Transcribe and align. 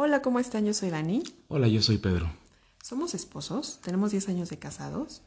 Hola, 0.00 0.22
¿cómo 0.22 0.38
están? 0.38 0.64
Yo 0.64 0.74
soy 0.74 0.90
Dani. 0.90 1.24
Hola, 1.48 1.66
yo 1.66 1.82
soy 1.82 1.98
Pedro. 1.98 2.30
Somos 2.84 3.14
esposos, 3.14 3.80
tenemos 3.82 4.12
10 4.12 4.28
años 4.28 4.48
de 4.48 4.56
casados, 4.56 5.22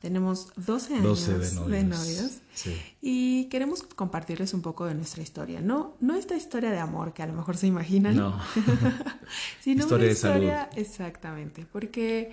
tenemos 0.00 0.52
12 0.54 0.94
años 0.94 1.26
de 1.26 1.82
novios, 1.82 2.38
Sí. 2.54 2.76
y 3.00 3.46
queremos 3.46 3.82
compartirles 3.82 4.54
un 4.54 4.62
poco 4.62 4.86
de 4.86 4.94
nuestra 4.94 5.24
historia. 5.24 5.60
No, 5.60 5.96
no 5.98 6.14
esta 6.14 6.36
historia 6.36 6.70
de 6.70 6.78
amor 6.78 7.12
que 7.14 7.24
a 7.24 7.26
lo 7.26 7.32
mejor 7.32 7.56
se 7.56 7.66
imaginan, 7.66 8.14
No. 8.14 8.40
sino 9.60 9.82
Historia 9.82 10.04
una 10.04 10.06
de 10.06 10.14
salud. 10.14 10.34
historia 10.44 10.70
exactamente, 10.76 11.66
porque 11.72 12.30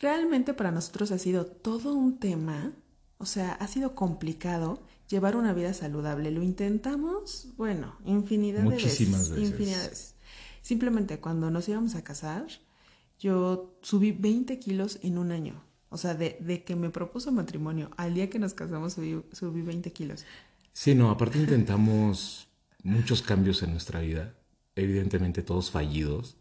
realmente 0.00 0.54
para 0.54 0.70
nosotros 0.70 1.12
ha 1.12 1.18
sido 1.18 1.44
todo 1.44 1.92
un 1.92 2.18
tema, 2.18 2.72
o 3.18 3.26
sea, 3.26 3.52
ha 3.52 3.68
sido 3.68 3.94
complicado 3.94 4.80
llevar 5.08 5.36
una 5.36 5.52
vida 5.52 5.74
saludable. 5.74 6.30
Lo 6.30 6.42
intentamos, 6.42 7.48
bueno, 7.58 7.94
infinidad 8.06 8.62
Muchísimas 8.62 9.28
de 9.28 9.34
veces, 9.36 9.36
veces. 9.36 9.50
infinidad 9.50 9.82
de 9.82 9.88
veces. 9.90 10.14
Simplemente 10.66 11.20
cuando 11.20 11.48
nos 11.48 11.68
íbamos 11.68 11.94
a 11.94 12.02
casar, 12.02 12.44
yo 13.20 13.78
subí 13.82 14.10
20 14.10 14.58
kilos 14.58 14.98
en 15.04 15.16
un 15.16 15.30
año. 15.30 15.62
O 15.90 15.96
sea, 15.96 16.14
de, 16.14 16.38
de 16.40 16.64
que 16.64 16.74
me 16.74 16.90
propuso 16.90 17.30
matrimonio 17.30 17.92
al 17.96 18.14
día 18.14 18.28
que 18.28 18.40
nos 18.40 18.52
casamos 18.52 18.94
subí, 18.94 19.22
subí 19.30 19.62
20 19.62 19.92
kilos. 19.92 20.26
Sí, 20.72 20.96
no, 20.96 21.10
aparte 21.10 21.38
intentamos 21.38 22.48
muchos 22.82 23.22
cambios 23.22 23.62
en 23.62 23.70
nuestra 23.70 24.00
vida, 24.00 24.34
evidentemente 24.74 25.40
todos 25.42 25.70
fallidos, 25.70 26.36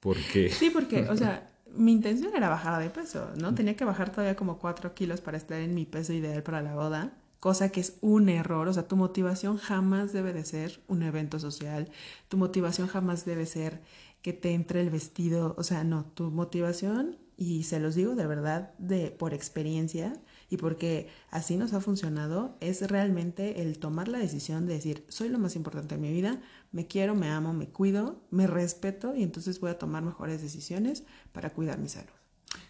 porque 0.00 0.48
Sí, 0.48 0.70
porque, 0.70 1.06
o 1.10 1.16
sea, 1.18 1.46
mi 1.74 1.92
intención 1.92 2.34
era 2.34 2.48
bajar 2.48 2.82
de 2.82 2.88
peso, 2.88 3.32
¿no? 3.36 3.54
Tenía 3.54 3.76
que 3.76 3.84
bajar 3.84 4.10
todavía 4.10 4.34
como 4.34 4.58
4 4.58 4.94
kilos 4.94 5.20
para 5.20 5.36
estar 5.36 5.60
en 5.60 5.74
mi 5.74 5.84
peso 5.84 6.14
ideal 6.14 6.42
para 6.42 6.62
la 6.62 6.74
boda, 6.74 7.18
cosa 7.40 7.70
que 7.70 7.80
es 7.80 7.98
un 8.00 8.28
error. 8.28 8.68
O 8.68 8.72
sea, 8.72 8.88
tu 8.88 8.96
motivación 8.96 9.56
jamás 9.56 10.12
debe 10.12 10.32
de 10.32 10.44
ser 10.44 10.80
un 10.88 11.02
evento 11.02 11.38
social, 11.38 11.90
tu 12.28 12.36
motivación 12.36 12.88
jamás 12.88 13.24
debe 13.24 13.46
ser 13.46 13.82
que 14.22 14.32
te 14.32 14.52
entre 14.52 14.80
el 14.80 14.90
vestido, 14.90 15.54
o 15.58 15.62
sea, 15.62 15.84
no, 15.84 16.04
tu 16.04 16.30
motivación, 16.30 17.16
y 17.36 17.62
se 17.62 17.78
los 17.78 17.94
digo 17.94 18.16
de 18.16 18.26
verdad, 18.26 18.74
de 18.78 19.12
por 19.12 19.32
experiencia 19.32 20.20
y 20.50 20.56
porque 20.56 21.08
así 21.30 21.56
nos 21.56 21.72
ha 21.72 21.80
funcionado, 21.80 22.56
es 22.60 22.90
realmente 22.90 23.62
el 23.62 23.78
tomar 23.78 24.08
la 24.08 24.18
decisión 24.18 24.66
de 24.66 24.74
decir, 24.74 25.04
soy 25.08 25.28
lo 25.28 25.38
más 25.38 25.54
importante 25.54 25.94
en 25.94 26.00
mi 26.00 26.12
vida, 26.12 26.42
me 26.72 26.88
quiero, 26.88 27.14
me 27.14 27.28
amo, 27.28 27.52
me 27.54 27.68
cuido, 27.68 28.20
me 28.30 28.48
respeto 28.48 29.14
y 29.14 29.22
entonces 29.22 29.60
voy 29.60 29.70
a 29.70 29.78
tomar 29.78 30.02
mejores 30.02 30.42
decisiones 30.42 31.04
para 31.30 31.50
cuidar 31.50 31.78
mi 31.78 31.88
salud. 31.88 32.10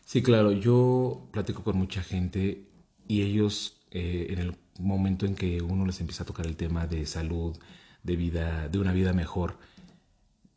sí, 0.05 0.23
claro, 0.23 0.53
yo 0.53 1.27
platico 1.33 1.65
con 1.65 1.79
mucha 1.79 2.03
gente 2.03 2.67
y 3.07 3.23
ellos 3.23 3.81
eh, 3.91 4.27
en 4.31 4.39
el 4.39 4.53
momento 4.79 5.27
en 5.27 5.35
que 5.35 5.63
uno 5.63 5.87
les 5.87 6.01
empieza 6.01 6.23
a 6.23 6.27
tocar 6.27 6.47
el 6.47 6.57
tema 6.57 6.87
de 6.87 7.07
salud, 7.07 7.57
de 8.03 8.17
vida, 8.17 8.69
de 8.69 8.79
una 8.79 8.93
vida 8.93 9.13
mejor, 9.13 9.59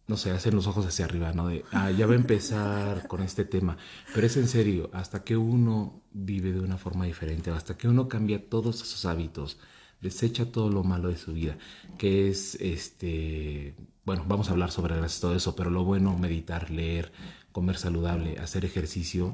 no 0.08 0.18
sé, 0.18 0.32
hacen 0.32 0.56
los 0.56 0.68
ojos 0.68 0.86
hacia 0.86 1.06
arriba, 1.06 1.32
¿no? 1.32 1.48
De, 1.48 1.64
ah, 1.72 1.90
ya 1.92 2.06
va 2.06 2.14
a 2.14 2.18
empezar 2.18 3.08
con 3.08 3.22
este 3.22 3.46
tema. 3.46 3.78
Pero 4.14 4.28
es 4.28 4.36
en 4.36 4.48
serio, 4.48 4.90
hasta 4.94 5.24
que 5.24 5.38
uno 5.38 6.02
vive 6.12 6.52
de 6.52 6.60
una 6.60 6.78
forma 6.78 7.06
diferente, 7.06 7.50
hasta 7.52 7.78
que 7.78 7.88
uno 7.88 8.10
cambia 8.10 8.50
todos 8.50 8.82
esos 8.82 9.06
hábitos, 9.06 9.58
desecha 10.02 10.52
todo 10.52 10.70
lo 10.70 10.84
malo 10.84 11.10
de 11.10 11.18
su 11.18 11.34
vida, 11.34 11.58
que 11.98 12.28
es, 12.28 12.56
este, 12.56 13.76
bueno, 14.04 14.26
vamos 14.28 14.50
a 14.50 14.52
hablar 14.52 14.72
sobre 14.72 14.96
todo 15.22 15.36
eso, 15.36 15.56
pero 15.56 15.70
lo 15.70 15.86
bueno, 15.86 16.18
meditar, 16.18 16.72
leer, 16.72 17.14
comer 17.52 17.78
saludable, 17.78 18.38
hacer 18.40 18.66
ejercicio, 18.66 19.34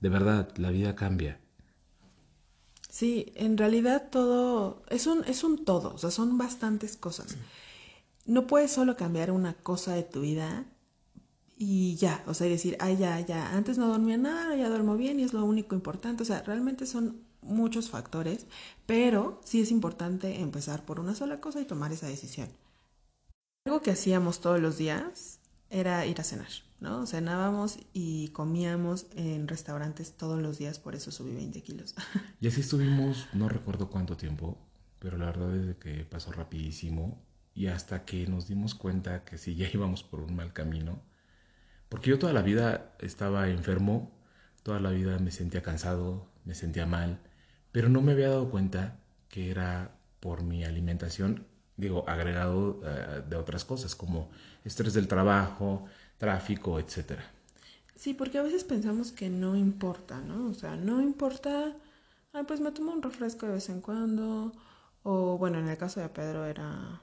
de 0.00 0.08
verdad, 0.10 0.52
la 0.58 0.70
vida 0.70 0.94
cambia. 0.94 1.40
Sí, 2.88 3.32
en 3.34 3.58
realidad 3.58 4.08
todo 4.10 4.82
es 4.88 5.06
un, 5.06 5.24
es 5.24 5.44
un 5.44 5.64
todo, 5.64 5.94
o 5.94 5.98
sea, 5.98 6.10
son 6.10 6.38
bastantes 6.38 6.96
cosas. 6.96 7.36
No 8.26 8.46
puedes 8.46 8.72
solo 8.72 8.96
cambiar 8.96 9.30
una 9.30 9.54
cosa 9.54 9.94
de 9.94 10.02
tu 10.02 10.22
vida 10.22 10.66
y 11.56 11.96
ya, 11.96 12.22
o 12.26 12.34
sea, 12.34 12.46
y 12.46 12.50
decir, 12.50 12.76
ay, 12.80 12.96
ya, 12.96 13.20
ya, 13.20 13.54
antes 13.56 13.78
no 13.78 13.88
dormía 13.88 14.16
nada, 14.16 14.56
ya 14.56 14.68
duermo 14.68 14.96
bien 14.96 15.20
y 15.20 15.24
es 15.24 15.32
lo 15.32 15.44
único 15.44 15.74
importante. 15.74 16.22
O 16.22 16.26
sea, 16.26 16.42
realmente 16.42 16.86
son 16.86 17.22
muchos 17.42 17.90
factores, 17.90 18.46
pero 18.86 19.40
sí 19.44 19.60
es 19.60 19.70
importante 19.70 20.40
empezar 20.40 20.84
por 20.84 21.00
una 21.00 21.14
sola 21.14 21.40
cosa 21.40 21.60
y 21.60 21.64
tomar 21.64 21.92
esa 21.92 22.06
decisión. 22.06 22.48
Algo 23.66 23.82
que 23.82 23.90
hacíamos 23.90 24.40
todos 24.40 24.60
los 24.60 24.78
días 24.78 25.40
era 25.70 26.06
ir 26.06 26.20
a 26.20 26.24
cenar, 26.24 26.48
¿no? 26.80 27.06
Cenábamos 27.06 27.78
y 27.92 28.28
comíamos 28.28 29.06
en 29.14 29.48
restaurantes 29.48 30.12
todos 30.16 30.40
los 30.40 30.58
días, 30.58 30.78
por 30.78 30.94
eso 30.94 31.10
subí 31.10 31.34
20 31.34 31.62
kilos. 31.62 31.94
Y 32.40 32.48
así 32.48 32.60
estuvimos, 32.60 33.26
no 33.32 33.48
recuerdo 33.48 33.90
cuánto 33.90 34.16
tiempo, 34.16 34.58
pero 34.98 35.18
la 35.18 35.26
verdad 35.26 35.54
es 35.56 35.76
que 35.76 36.04
pasó 36.04 36.32
rapidísimo 36.32 37.22
y 37.54 37.66
hasta 37.66 38.04
que 38.04 38.26
nos 38.26 38.46
dimos 38.46 38.74
cuenta 38.74 39.24
que 39.24 39.38
sí, 39.38 39.56
ya 39.56 39.68
íbamos 39.72 40.02
por 40.02 40.20
un 40.20 40.36
mal 40.36 40.52
camino. 40.52 41.02
Porque 41.88 42.10
yo 42.10 42.18
toda 42.18 42.32
la 42.32 42.42
vida 42.42 42.94
estaba 42.98 43.48
enfermo, 43.48 44.12
toda 44.62 44.78
la 44.78 44.90
vida 44.90 45.18
me 45.18 45.30
sentía 45.30 45.62
cansado, 45.62 46.30
me 46.44 46.54
sentía 46.54 46.86
mal, 46.86 47.20
pero 47.72 47.88
no 47.88 48.02
me 48.02 48.12
había 48.12 48.28
dado 48.28 48.50
cuenta 48.50 49.00
que 49.28 49.50
era 49.50 49.98
por 50.20 50.42
mi 50.42 50.64
alimentación, 50.64 51.46
digo, 51.76 52.04
agregado 52.08 52.80
eh, 52.84 53.22
de 53.28 53.36
otras 53.36 53.64
cosas 53.64 53.94
como 53.94 54.30
estrés 54.64 54.94
del 54.94 55.08
trabajo, 55.08 55.86
tráfico, 56.18 56.78
etcétera. 56.80 57.24
Sí, 57.96 58.14
porque 58.14 58.38
a 58.38 58.42
veces 58.42 58.64
pensamos 58.64 59.12
que 59.12 59.28
no 59.28 59.56
importa, 59.56 60.20
¿no? 60.20 60.48
O 60.50 60.54
sea, 60.54 60.76
no 60.76 61.00
importa, 61.02 61.76
ah, 62.32 62.44
pues 62.46 62.60
me 62.60 62.72
tomo 62.72 62.92
un 62.92 63.02
refresco 63.02 63.46
de 63.46 63.52
vez 63.54 63.68
en 63.68 63.80
cuando, 63.80 64.52
o 65.02 65.38
bueno, 65.38 65.58
en 65.58 65.68
el 65.68 65.76
caso 65.78 66.00
de 66.00 66.08
Pedro 66.08 66.44
era... 66.46 67.00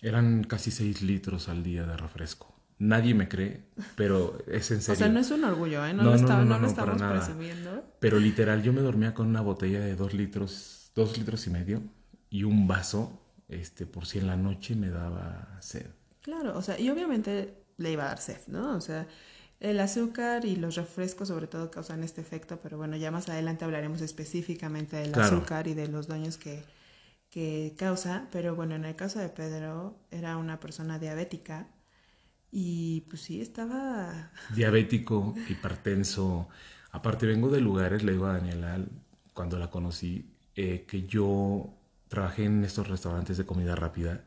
Eran 0.00 0.44
casi 0.44 0.70
6 0.70 1.02
litros 1.02 1.48
al 1.48 1.62
día 1.62 1.84
de 1.86 1.96
refresco. 1.96 2.54
Nadie 2.78 3.14
me 3.14 3.28
cree, 3.28 3.64
pero 3.94 4.36
es 4.48 4.70
en 4.72 4.82
serio. 4.82 4.92
O 4.94 4.96
sea, 4.96 5.08
no 5.08 5.20
es 5.20 5.30
un 5.30 5.44
orgullo, 5.44 5.84
¿eh? 5.86 5.92
No, 5.94 6.02
No, 6.02 6.10
lo, 6.10 6.10
no, 6.10 6.16
está- 6.16 6.36
no, 6.36 6.44
no 6.44 6.54
no, 6.54 6.58
lo 6.58 6.68
no, 6.68 6.74
para 6.74 6.92
estamos 6.92 7.02
presumiendo. 7.26 7.84
Pero 8.00 8.18
literal, 8.18 8.62
yo 8.62 8.72
me 8.72 8.80
dormía 8.80 9.14
con 9.14 9.28
una 9.28 9.40
botella 9.40 9.80
de 9.80 9.94
2 9.94 10.14
litros, 10.14 10.90
2 10.94 11.16
litros 11.18 11.46
y 11.46 11.50
medio 11.50 11.82
y 12.30 12.44
un 12.44 12.66
vaso, 12.66 13.20
este, 13.48 13.86
por 13.86 14.06
si 14.06 14.18
en 14.18 14.26
la 14.26 14.36
noche 14.36 14.74
me 14.74 14.90
daba 14.90 15.58
sed. 15.60 15.86
Claro, 16.20 16.56
o 16.56 16.62
sea, 16.62 16.78
y 16.78 16.88
obviamente 16.90 17.61
le 17.78 17.92
iba 17.92 18.04
a 18.04 18.08
dar 18.08 18.18
sed, 18.20 18.40
¿no? 18.48 18.76
O 18.76 18.80
sea, 18.80 19.06
el 19.60 19.80
azúcar 19.80 20.44
y 20.44 20.56
los 20.56 20.76
refrescos 20.76 21.28
sobre 21.28 21.46
todo 21.46 21.70
causan 21.70 22.02
este 22.02 22.20
efecto, 22.20 22.60
pero 22.62 22.76
bueno, 22.78 22.96
ya 22.96 23.10
más 23.10 23.28
adelante 23.28 23.64
hablaremos 23.64 24.00
específicamente 24.00 24.96
del 24.96 25.12
Claro. 25.12 25.36
azúcar 25.36 25.68
y 25.68 25.74
de 25.74 25.88
los 25.88 26.08
daños 26.08 26.36
que, 26.38 26.64
que 27.30 27.74
causa, 27.78 28.28
pero 28.32 28.54
bueno, 28.56 28.74
en 28.76 28.84
el 28.84 28.96
caso 28.96 29.18
de 29.20 29.28
Pedro 29.30 29.98
era 30.10 30.36
una 30.36 30.60
persona 30.60 30.98
diabética 30.98 31.68
y 32.50 33.02
pues 33.10 33.22
sí, 33.22 33.40
estaba... 33.40 34.30
Diabético, 34.48 35.34
hipertenso. 35.48 36.48
Aparte, 36.90 37.26
vengo 37.26 37.48
de 37.50 37.60
lugares, 37.60 38.02
le 38.02 38.12
digo 38.12 38.26
a 38.26 38.34
Daniela 38.34 38.84
cuando 39.32 39.58
la 39.58 39.70
conocí, 39.70 40.30
eh, 40.54 40.84
que 40.86 41.06
yo 41.06 41.74
trabajé 42.08 42.44
en 42.44 42.64
estos 42.64 42.88
restaurantes 42.88 43.38
de 43.38 43.46
comida 43.46 43.74
rápida. 43.76 44.24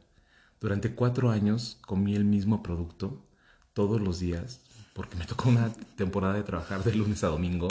Durante 0.60 0.96
cuatro 0.96 1.32
años 1.32 1.80
comí 1.86 2.16
el 2.16 2.26
mismo 2.26 2.64
producto 2.64 3.28
todos 3.76 4.02
los 4.02 4.20
días, 4.22 4.62
porque 4.96 5.18
me 5.18 5.28
tocó 5.28 5.50
una 5.50 5.74
temporada 5.98 6.36
de 6.36 6.44
trabajar 6.44 6.84
de 6.86 6.96
lunes 6.96 7.24
a 7.26 7.30
domingo. 7.30 7.70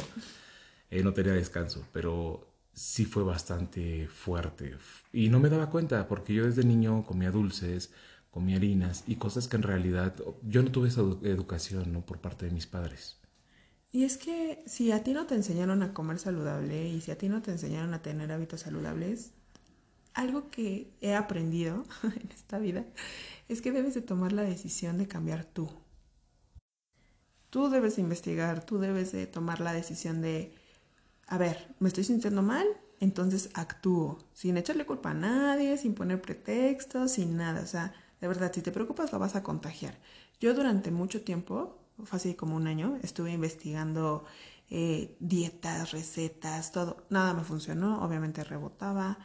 Eh, 0.91 1.03
no 1.03 1.13
tenía 1.15 1.33
descanso, 1.33 1.87
pero 1.93 2.49
sí 2.73 3.05
fue 3.05 3.23
bastante 3.25 4.09
fuerte. 4.09 4.77
Y 5.13 5.29
no 5.29 5.41
me 5.41 5.49
daba 5.51 5.71
cuenta, 5.71 6.09
porque 6.09 6.35
yo 6.35 6.47
desde 6.47 6.65
niño 6.65 7.05
comía 7.05 7.31
dulces, 7.31 7.93
comía 8.31 8.57
harinas 8.57 9.05
y 9.07 9.17
cosas 9.17 9.49
que 9.49 9.57
en 9.57 9.63
realidad 9.63 10.15
yo 10.43 10.63
no 10.63 10.71
tuve 10.73 10.89
esa 10.89 11.03
edu- 11.03 11.25
educación 11.27 11.93
¿no? 11.93 12.05
por 12.07 12.21
parte 12.21 12.47
de 12.47 12.53
mis 12.53 12.67
padres. 12.67 13.19
Y 13.93 14.05
es 14.05 14.19
que 14.19 14.63
si 14.67 14.91
a 14.93 15.03
ti 15.05 15.13
no 15.15 15.27
te 15.27 15.35
enseñaron 15.37 15.83
a 15.83 15.95
comer 15.95 16.19
saludable 16.19 16.89
y 16.89 17.01
si 17.01 17.11
a 17.13 17.19
ti 17.19 17.29
no 17.29 17.43
te 17.43 17.53
enseñaron 17.53 17.95
a 17.95 18.03
tener 18.03 18.33
hábitos 18.33 18.61
saludables, 18.63 19.33
algo 20.15 20.51
que 20.51 20.93
he 21.03 21.15
aprendido 21.15 21.85
en 22.05 22.31
esta 22.33 22.59
vida 22.59 22.87
es 23.49 23.63
que 23.63 23.73
debes 23.73 23.95
de 23.95 24.03
tomar 24.03 24.33
la 24.33 24.43
decisión 24.43 24.99
de 24.99 25.09
cambiar 25.09 25.45
tú. 25.45 25.71
Tú 27.55 27.69
debes 27.69 27.95
de 27.95 28.03
investigar, 28.03 28.67
tú 28.67 28.81
debes 28.81 29.13
de 29.13 29.29
tomar 29.29 29.61
la 29.61 29.73
decisión 29.73 30.21
de, 30.21 30.53
a 31.29 31.39
ver, 31.39 31.73
me 31.79 31.87
estoy 31.87 32.03
sintiendo 32.03 32.43
mal, 32.43 32.67
entonces 32.99 33.49
actúo, 33.55 34.19
sin 34.33 34.57
echarle 34.57 34.85
culpa 34.85 35.13
a 35.13 35.15
nadie, 35.15 35.79
sin 35.79 35.95
poner 35.95 36.21
pretextos, 36.21 37.13
sin 37.13 37.37
nada. 37.37 37.61
O 37.61 37.67
sea, 37.69 37.95
de 38.21 38.27
verdad, 38.27 38.51
si 38.53 38.61
te 38.61 38.73
preocupas 38.73 39.13
lo 39.13 39.21
vas 39.21 39.37
a 39.37 39.45
contagiar. 39.45 39.97
Yo 40.41 40.53
durante 40.53 40.91
mucho 40.91 41.23
tiempo, 41.23 41.79
fue 42.03 42.17
así 42.17 42.35
como 42.35 42.57
un 42.57 42.67
año, 42.67 42.99
estuve 43.05 43.31
investigando 43.31 44.25
eh, 44.69 45.17
dietas, 45.21 45.93
recetas, 45.93 46.73
todo. 46.73 47.07
Nada 47.09 47.35
me 47.35 47.45
funcionó, 47.45 48.05
obviamente 48.05 48.43
rebotaba, 48.43 49.17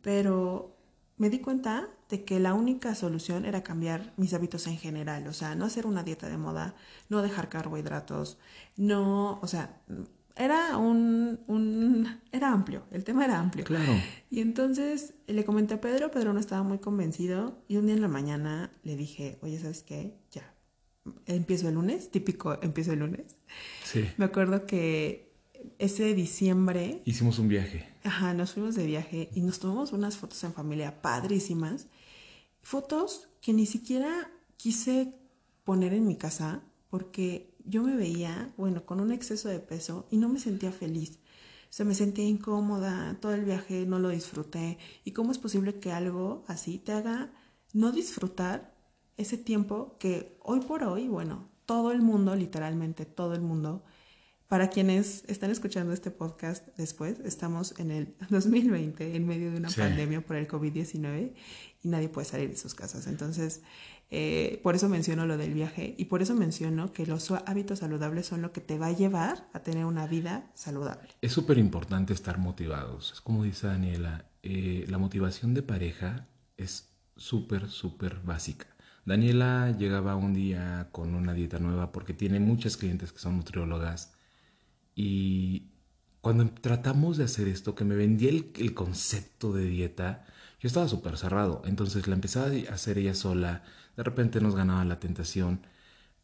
pero 0.00 0.75
me 1.18 1.30
di 1.30 1.40
cuenta 1.40 1.88
de 2.08 2.24
que 2.24 2.38
la 2.38 2.54
única 2.54 2.94
solución 2.94 3.44
era 3.44 3.62
cambiar 3.62 4.12
mis 4.16 4.34
hábitos 4.34 4.66
en 4.66 4.78
general, 4.78 5.26
o 5.26 5.32
sea, 5.32 5.54
no 5.54 5.64
hacer 5.64 5.86
una 5.86 6.02
dieta 6.02 6.28
de 6.28 6.36
moda, 6.36 6.74
no 7.08 7.22
dejar 7.22 7.48
carbohidratos, 7.48 8.38
no, 8.76 9.40
o 9.40 9.46
sea, 9.46 9.80
era 10.36 10.76
un, 10.76 11.40
un, 11.46 12.20
era 12.30 12.52
amplio, 12.52 12.84
el 12.90 13.04
tema 13.04 13.24
era 13.24 13.38
amplio. 13.38 13.64
Claro. 13.64 13.92
Y 14.30 14.40
entonces 14.40 15.14
le 15.26 15.44
comenté 15.44 15.74
a 15.74 15.80
Pedro, 15.80 16.10
Pedro 16.10 16.32
no 16.32 16.40
estaba 16.40 16.62
muy 16.62 16.78
convencido 16.78 17.62
y 17.68 17.76
un 17.76 17.86
día 17.86 17.94
en 17.94 18.02
la 18.02 18.08
mañana 18.08 18.70
le 18.82 18.96
dije, 18.96 19.38
oye, 19.40 19.58
¿sabes 19.58 19.82
qué? 19.82 20.14
Ya, 20.30 20.54
empiezo 21.24 21.68
el 21.68 21.74
lunes, 21.74 22.10
típico 22.10 22.58
empiezo 22.62 22.92
el 22.92 23.00
lunes. 23.00 23.38
Sí. 23.84 24.04
Me 24.18 24.26
acuerdo 24.26 24.66
que 24.66 25.32
ese 25.78 26.14
diciembre... 26.14 27.02
Hicimos 27.04 27.38
un 27.38 27.48
viaje. 27.48 27.88
Ajá, 28.06 28.34
nos 28.34 28.52
fuimos 28.52 28.76
de 28.76 28.86
viaje 28.86 29.30
y 29.34 29.40
nos 29.40 29.58
tomamos 29.58 29.92
unas 29.92 30.16
fotos 30.16 30.44
en 30.44 30.54
familia 30.54 31.02
padrísimas. 31.02 31.88
Fotos 32.62 33.28
que 33.40 33.52
ni 33.52 33.66
siquiera 33.66 34.30
quise 34.56 35.18
poner 35.64 35.92
en 35.92 36.06
mi 36.06 36.16
casa 36.16 36.62
porque 36.88 37.56
yo 37.64 37.82
me 37.82 37.96
veía, 37.96 38.54
bueno, 38.56 38.86
con 38.86 39.00
un 39.00 39.10
exceso 39.10 39.48
de 39.48 39.58
peso 39.58 40.06
y 40.08 40.18
no 40.18 40.28
me 40.28 40.38
sentía 40.38 40.70
feliz. 40.70 41.18
O 41.68 41.72
sea, 41.72 41.84
me 41.84 41.96
sentía 41.96 42.24
incómoda, 42.24 43.18
todo 43.20 43.34
el 43.34 43.44
viaje 43.44 43.86
no 43.86 43.98
lo 43.98 44.10
disfruté. 44.10 44.78
¿Y 45.04 45.10
cómo 45.10 45.32
es 45.32 45.38
posible 45.38 45.80
que 45.80 45.90
algo 45.90 46.44
así 46.46 46.78
te 46.78 46.92
haga 46.92 47.32
no 47.72 47.90
disfrutar 47.90 48.72
ese 49.16 49.36
tiempo 49.36 49.96
que 49.98 50.38
hoy 50.44 50.60
por 50.60 50.84
hoy, 50.84 51.08
bueno, 51.08 51.48
todo 51.66 51.90
el 51.90 52.02
mundo, 52.02 52.36
literalmente 52.36 53.04
todo 53.04 53.34
el 53.34 53.40
mundo, 53.40 53.82
para 54.48 54.68
quienes 54.70 55.24
están 55.26 55.50
escuchando 55.50 55.92
este 55.92 56.10
podcast 56.10 56.66
después, 56.76 57.18
estamos 57.20 57.74
en 57.78 57.90
el 57.90 58.14
2020, 58.30 59.16
en 59.16 59.26
medio 59.26 59.50
de 59.50 59.58
una 59.58 59.70
Sí. 59.70 59.80
pandemia 59.80 60.20
por 60.20 60.36
el 60.36 60.46
COVID-19 60.48 61.32
y 61.82 61.88
nadie 61.88 62.08
puede 62.08 62.26
salir 62.26 62.50
de 62.50 62.56
sus 62.56 62.74
casas. 62.74 63.06
Entonces, 63.06 63.62
eh, 64.10 64.60
por 64.62 64.76
eso 64.76 64.88
menciono 64.88 65.26
lo 65.26 65.36
del 65.36 65.52
viaje 65.52 65.94
y 65.98 66.04
por 66.04 66.22
eso 66.22 66.34
menciono 66.36 66.92
que 66.92 67.06
los 67.06 67.28
hábitos 67.32 67.80
saludables 67.80 68.26
son 68.26 68.40
lo 68.40 68.52
que 68.52 68.60
te 68.60 68.78
va 68.78 68.86
a 68.86 68.92
llevar 68.92 69.48
a 69.52 69.60
tener 69.60 69.84
una 69.84 70.06
vida 70.06 70.50
saludable. 70.54 71.08
Es 71.20 71.32
súper 71.32 71.58
importante 71.58 72.12
estar 72.12 72.38
motivados. 72.38 73.12
Es 73.14 73.20
como 73.20 73.42
dice 73.42 73.66
Daniela, 73.66 74.26
eh, 74.44 74.84
la 74.88 74.98
motivación 74.98 75.54
de 75.54 75.62
pareja 75.62 76.28
es 76.56 76.90
súper, 77.16 77.68
súper 77.68 78.20
básica. 78.20 78.66
Daniela 79.04 79.74
llegaba 79.76 80.14
un 80.16 80.34
día 80.34 80.88
con 80.92 81.14
una 81.14 81.32
dieta 81.32 81.58
nueva 81.58 81.90
porque 81.92 82.12
tiene 82.12 82.38
muchas 82.40 82.76
clientes 82.76 83.12
que 83.12 83.18
son 83.18 83.36
nutriólogas 83.36 84.12
y 84.96 85.70
cuando 86.20 86.48
tratamos 86.50 87.18
de 87.18 87.24
hacer 87.24 87.48
esto, 87.48 87.76
que 87.76 87.84
me 87.84 87.96
vendía 87.96 88.30
el, 88.30 88.52
el 88.56 88.74
concepto 88.74 89.52
de 89.52 89.66
dieta, 89.66 90.26
yo 90.60 90.66
estaba 90.68 90.88
súper 90.88 91.18
cerrado. 91.18 91.62
Entonces 91.66 92.08
la 92.08 92.14
empezaba 92.16 92.48
a 92.48 92.74
hacer 92.74 92.98
ella 92.98 93.14
sola, 93.14 93.62
de 93.96 94.02
repente 94.02 94.40
nos 94.40 94.56
ganaba 94.56 94.84
la 94.84 94.98
tentación. 95.00 95.60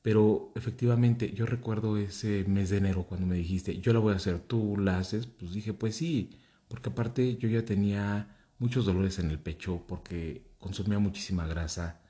Pero 0.02 0.52
efectivamente, 0.56 1.32
yo 1.34 1.46
recuerdo 1.46 1.96
ese 1.98 2.44
mes 2.48 2.70
de 2.70 2.78
enero 2.78 3.04
cuando 3.04 3.26
me 3.26 3.36
dijiste, 3.36 3.78
yo 3.80 3.92
la 3.92 4.00
voy 4.00 4.14
a 4.14 4.16
hacer, 4.16 4.40
tú 4.40 4.76
la 4.78 4.98
haces, 4.98 5.26
pues 5.26 5.52
dije, 5.52 5.74
pues 5.74 5.96
sí, 5.96 6.30
porque 6.68 6.90
aparte 6.90 7.36
yo 7.36 7.48
ya 7.48 7.64
tenía 7.64 8.36
muchos 8.58 8.86
dolores 8.86 9.18
en 9.18 9.30
el 9.30 9.38
pecho 9.38 9.84
porque 9.86 10.44
consumía 10.58 10.98
muchísima 10.98 11.46
grasa 11.46 12.00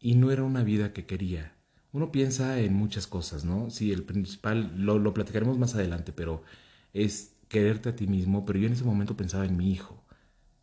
y 0.00 0.14
no 0.16 0.30
era 0.30 0.44
una 0.44 0.62
vida 0.62 0.92
que 0.92 1.06
quería. 1.06 1.56
Uno 1.94 2.12
piensa 2.12 2.58
en 2.60 2.74
muchas 2.74 3.06
cosas, 3.06 3.44
¿no? 3.46 3.70
Sí, 3.70 3.92
el 3.92 4.02
principal, 4.04 4.72
lo, 4.76 4.98
lo 4.98 5.14
platicaremos 5.14 5.58
más 5.58 5.74
adelante, 5.74 6.12
pero 6.12 6.42
es 6.92 7.36
quererte 7.48 7.90
a 7.90 7.96
ti 7.96 8.06
mismo, 8.06 8.44
pero 8.44 8.58
yo 8.58 8.66
en 8.66 8.74
ese 8.74 8.84
momento 8.84 9.16
pensaba 9.16 9.46
en 9.46 9.56
mi 9.56 9.70
hijo. 9.72 10.04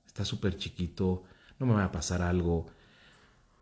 Está 0.07 0.25
súper 0.25 0.57
chiquito, 0.57 1.24
no 1.60 1.66
me 1.68 1.74
va 1.75 1.86
a 1.86 1.92
pasar 1.94 2.22
algo. 2.24 2.68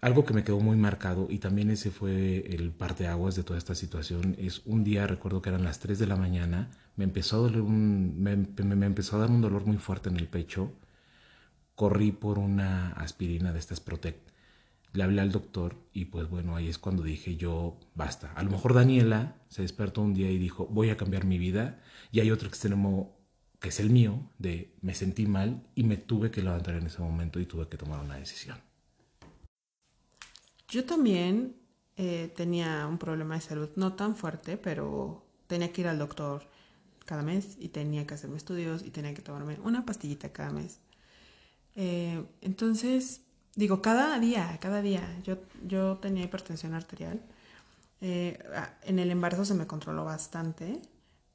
Algo 0.02 0.26
que 0.26 0.34
me 0.36 0.44
quedó 0.46 0.60
muy 0.62 0.78
marcado 0.78 1.28
y 1.30 1.40
también 1.40 1.72
ese 1.72 1.92
fue 1.92 2.40
el 2.56 2.72
parteaguas 2.72 3.36
de 3.36 3.44
toda 3.44 3.60
esta 3.60 3.76
situación 3.76 4.36
es 4.40 4.62
un 4.66 4.84
día, 4.84 5.08
recuerdo 5.08 5.42
que 5.42 5.50
eran 5.50 5.64
las 5.64 5.80
3 5.80 6.00
de 6.00 6.08
la 6.08 6.16
mañana, 6.18 6.72
me 6.98 7.06
empezó 7.06 7.38
a 7.38 7.40
doler 7.42 7.62
un, 7.62 8.16
me, 8.22 8.36
me- 8.38 8.76
me 8.78 8.86
empezó 8.88 9.18
a 9.18 9.22
dar 9.22 9.32
un 9.32 9.42
dolor 9.42 9.66
muy 9.66 9.78
fuerte 9.78 10.10
en 10.10 10.18
el 10.18 10.28
pecho, 10.28 10.74
corrí 11.76 12.12
por 12.12 12.38
una 12.40 12.92
aspirina 12.94 13.52
de 13.54 13.60
estas 13.60 13.80
Protect, 13.80 14.29
le 14.94 15.04
hablé 15.04 15.22
al 15.22 15.32
doctor 15.32 15.76
y 15.94 16.06
pues 16.06 16.30
bueno, 16.30 16.56
ahí 16.56 16.68
es 16.68 16.78
cuando 16.78 17.04
dije 17.04 17.36
yo, 17.36 17.80
basta. 17.96 18.32
A 18.34 18.44
lo 18.44 18.52
mejor 18.52 18.74
Daniela 18.74 19.36
se 19.50 19.62
despertó 19.62 20.02
un 20.02 20.14
día 20.14 20.32
y 20.32 20.38
dijo, 20.38 20.66
voy 20.68 20.90
a 20.90 20.98
cambiar 20.98 21.26
mi 21.26 21.38
vida 21.38 21.82
y 22.12 22.20
hay 22.20 22.32
otro 22.32 22.48
extremo 22.48 23.18
que 23.60 23.70
es 23.70 23.80
el 23.80 23.90
mío, 23.90 24.22
de 24.38 24.74
me 24.82 24.96
sentí 24.96 25.26
mal 25.26 25.68
y 25.76 25.84
me 25.84 25.98
tuve 25.98 26.32
que 26.32 26.42
levantar 26.42 26.76
en 26.76 26.88
ese 26.88 27.02
momento 27.02 27.40
y 27.40 27.46
tuve 27.46 27.68
que 27.68 27.78
tomar 27.78 28.00
una 28.00 28.16
decisión. 28.16 28.58
Yo 30.70 30.86
también 30.86 31.56
eh, 31.98 32.32
tenía 32.36 32.88
un 32.88 32.98
problema 32.98 33.36
de 33.36 33.42
salud, 33.42 33.70
no 33.76 33.94
tan 33.94 34.16
fuerte, 34.16 34.58
pero 34.58 35.26
tenía 35.48 35.74
que 35.74 35.82
ir 35.82 35.88
al 35.88 36.00
doctor 36.00 36.48
cada 37.06 37.24
mes 37.24 37.58
y 37.60 37.70
tenía 37.70 38.06
que 38.08 38.14
hacerme 38.14 38.38
estudios 38.38 38.84
y 38.86 38.92
tenía 38.92 39.14
que 39.14 39.22
tomarme 39.22 39.60
una 39.64 39.86
pastillita 39.86 40.32
cada 40.32 40.52
mes. 40.52 40.80
Eh, 41.76 42.24
entonces, 42.42 43.22
digo, 43.56 43.82
cada 43.82 44.20
día, 44.20 44.58
cada 44.62 44.82
día, 44.82 45.04
yo, 45.24 45.38
yo 45.66 45.98
tenía 45.98 46.24
hipertensión 46.24 46.74
arterial. 46.74 47.22
Eh, 48.02 48.40
en 48.84 49.00
el 49.00 49.12
embarazo 49.12 49.46
se 49.46 49.54
me 49.54 49.68
controló 49.68 50.06
bastante, 50.06 50.82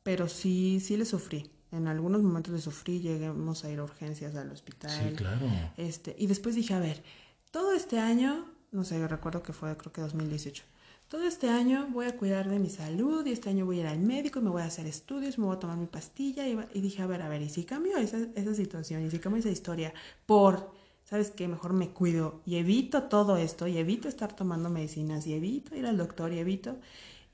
pero 0.03 0.29
sí, 0.29 0.81
sí 0.81 0.97
le 0.97 1.05
sufrí. 1.05 1.51
En 1.73 1.89
algunos 1.89 2.23
momentos 2.23 2.55
le 2.55 2.61
sufrí, 2.61 3.01
lleguemos 3.01 3.65
a 3.65 3.71
ir 3.71 3.81
a 3.81 3.85
urgencias 3.85 4.37
al 4.37 4.51
hospital. 4.51 4.91
Sí, 4.91 5.15
claro. 5.17 5.47
Este, 5.77 6.15
y 6.19 6.27
después 6.27 6.55
dije, 6.55 6.73
a 6.75 6.79
ver, 6.79 7.03
todo 7.51 7.73
este 7.73 7.99
año, 7.99 8.47
no 8.71 8.85
sé, 8.85 8.99
yo 8.99 9.09
recuerdo 9.09 9.43
que 9.43 9.53
fue 9.53 9.77
creo 9.77 9.93
que 9.93 10.01
2018. 10.01 10.65
Todo 11.09 11.25
este 11.25 11.51
año 11.51 11.89
voy 11.93 12.07
a 12.07 12.17
cuidar 12.17 12.49
de 12.49 12.59
mi 12.59 12.71
salud 12.71 13.27
y 13.27 13.33
este 13.33 13.51
año 13.51 13.67
voy 13.67 13.79
a 13.79 13.81
ir 13.83 13.87
al 13.89 14.01
médico 14.01 14.39
y 14.39 14.43
me 14.43 14.51
voy 14.51 14.63
a 14.63 14.67
hacer 14.67 14.87
estudios, 14.87 15.39
me 15.39 15.45
voy 15.45 15.57
a 15.57 15.59
tomar 15.59 15.77
mi 15.77 15.87
pastilla 15.87 16.47
y 16.49 16.81
dije, 16.81 17.03
a 17.03 17.07
ver, 17.07 17.23
a 17.23 17.29
ver, 17.29 17.43
y 17.43 17.51
si 17.51 17.65
cambio 17.65 17.97
esa, 17.99 18.19
esa 18.35 18.55
situación 18.55 19.05
y 19.05 19.11
si 19.11 19.19
cambio 19.19 19.41
esa 19.41 19.51
historia 19.51 19.93
por, 20.27 20.73
¿sabes 21.05 21.31
qué? 21.31 21.49
Mejor 21.49 21.73
me 21.73 21.91
cuido 21.91 22.41
y 22.47 22.57
evito 22.57 23.05
todo 23.05 23.37
esto 23.37 23.67
y 23.67 23.79
evito 23.79 24.09
estar 24.09 24.35
tomando 24.35 24.71
medicinas 24.71 25.27
y 25.27 25.35
evito 25.35 25.75
ir 25.77 25.87
al 25.87 25.97
doctor 25.99 26.33
y 26.33 26.39
evito. 26.39 26.79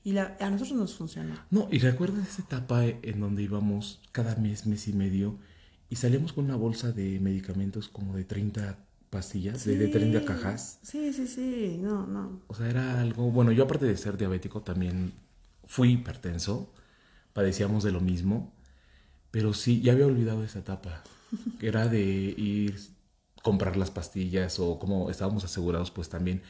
Y 0.03 0.13
la- 0.13 0.35
a 0.39 0.49
nosotros 0.49 0.77
nos 0.77 0.95
funcionó. 0.95 1.35
No, 1.51 1.67
y 1.71 1.79
recuerdas 1.79 2.27
esa 2.27 2.41
etapa 2.41 2.85
en 2.85 3.19
donde 3.19 3.43
íbamos 3.43 4.01
cada 4.11 4.35
mes, 4.35 4.65
mes 4.65 4.87
y 4.87 4.93
medio 4.93 5.35
y 5.89 5.95
salíamos 5.97 6.33
con 6.33 6.45
una 6.45 6.55
bolsa 6.55 6.91
de 6.91 7.19
medicamentos 7.19 7.87
como 7.89 8.15
de 8.15 8.23
30 8.23 8.77
pastillas, 9.09 9.65
de, 9.65 9.77
de 9.77 9.87
30 9.89 10.19
Sí, 10.19 10.25
cajas. 10.25 10.79
Sí, 10.83 11.13
sí, 11.13 11.27
sí, 11.27 11.77
no, 11.81 12.07
no. 12.07 12.39
O 12.47 12.53
sea, 12.55 12.69
era 12.69 12.99
algo, 13.01 13.31
bueno, 13.31 13.51
yo 13.51 13.63
aparte 13.63 13.85
de 13.85 13.95
ser 13.97 14.17
diabético 14.17 14.61
también 14.61 15.13
fui 15.65 15.91
hipertenso, 15.93 16.69
padecíamos 17.33 17.83
de 17.83 17.91
lo 17.91 18.01
mismo, 18.01 18.53
pero 19.31 19.53
sí, 19.53 19.81
ya 19.81 19.93
había 19.93 20.07
olvidado 20.07 20.43
esa 20.43 20.59
etapa, 20.59 21.03
que 21.59 21.67
era 21.67 21.87
de 21.87 22.01
ir 22.01 22.79
comprar 23.43 23.77
las 23.77 23.91
pastillas 23.91 24.59
o 24.59 24.77
como 24.79 25.09
estábamos 25.09 25.43
asegurados, 25.43 25.91
pues 25.91 26.09
también 26.09 26.41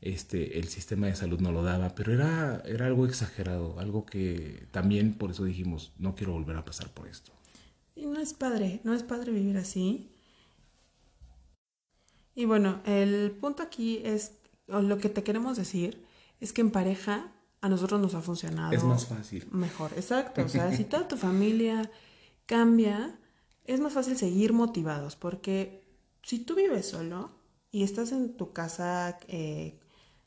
este, 0.00 0.58
el 0.58 0.68
sistema 0.68 1.06
de 1.06 1.14
salud 1.16 1.40
no 1.40 1.52
lo 1.52 1.62
daba, 1.62 1.94
pero 1.94 2.12
era, 2.12 2.62
era 2.64 2.86
algo 2.86 3.06
exagerado, 3.06 3.78
algo 3.78 4.06
que 4.06 4.66
también 4.70 5.14
por 5.14 5.30
eso 5.30 5.44
dijimos, 5.44 5.92
no 5.98 6.14
quiero 6.14 6.32
volver 6.32 6.56
a 6.56 6.64
pasar 6.64 6.88
por 6.90 7.06
esto. 7.06 7.32
Y 7.94 8.06
no 8.06 8.18
es 8.20 8.32
padre, 8.32 8.80
no 8.84 8.94
es 8.94 9.02
padre 9.02 9.30
vivir 9.32 9.58
así. 9.58 10.10
Y 12.34 12.44
bueno, 12.46 12.80
el 12.86 13.32
punto 13.32 13.62
aquí 13.62 14.00
es, 14.04 14.32
o 14.68 14.80
lo 14.80 14.98
que 14.98 15.08
te 15.08 15.22
queremos 15.22 15.56
decir, 15.56 16.02
es 16.40 16.52
que 16.52 16.62
en 16.62 16.70
pareja 16.70 17.32
a 17.60 17.68
nosotros 17.68 18.00
nos 18.00 18.14
ha 18.14 18.22
funcionado 18.22 18.72
Es 18.72 18.82
más 18.84 19.06
fácil. 19.06 19.46
mejor. 19.50 19.92
Exacto, 19.94 20.42
o 20.42 20.48
sea, 20.48 20.72
si 20.76 20.84
toda 20.84 21.08
tu 21.08 21.16
familia 21.16 21.90
cambia, 22.46 23.18
es 23.64 23.80
más 23.80 23.92
fácil 23.92 24.16
seguir 24.16 24.52
motivados, 24.54 25.16
porque 25.16 25.79
si 26.22 26.40
tú 26.40 26.54
vives 26.54 26.86
solo 26.86 27.30
y 27.70 27.82
estás 27.82 28.12
en 28.12 28.36
tu 28.36 28.52
casa, 28.52 29.18
eh, 29.28 29.78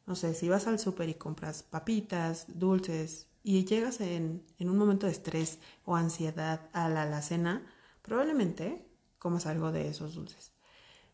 no 0.06 0.16
sé, 0.16 0.34
si 0.34 0.50
vas 0.50 0.68
al 0.68 0.80
súper 0.80 1.10
y 1.10 1.16
compras 1.16 1.64
papitas, 1.64 2.46
dulces, 2.48 3.28
y 3.44 3.66
llegas 3.66 4.00
en, 4.00 4.44
en 4.58 4.70
un 4.70 4.78
momento 4.78 5.06
de 5.06 5.12
estrés 5.12 5.60
o 5.86 5.96
ansiedad 5.96 6.70
a 6.72 6.88
la 6.88 7.04
alacena, 7.04 7.66
probablemente 8.02 8.88
comas 9.20 9.46
algo 9.46 9.72
de 9.72 9.90
esos 9.90 10.16
dulces. 10.16 10.54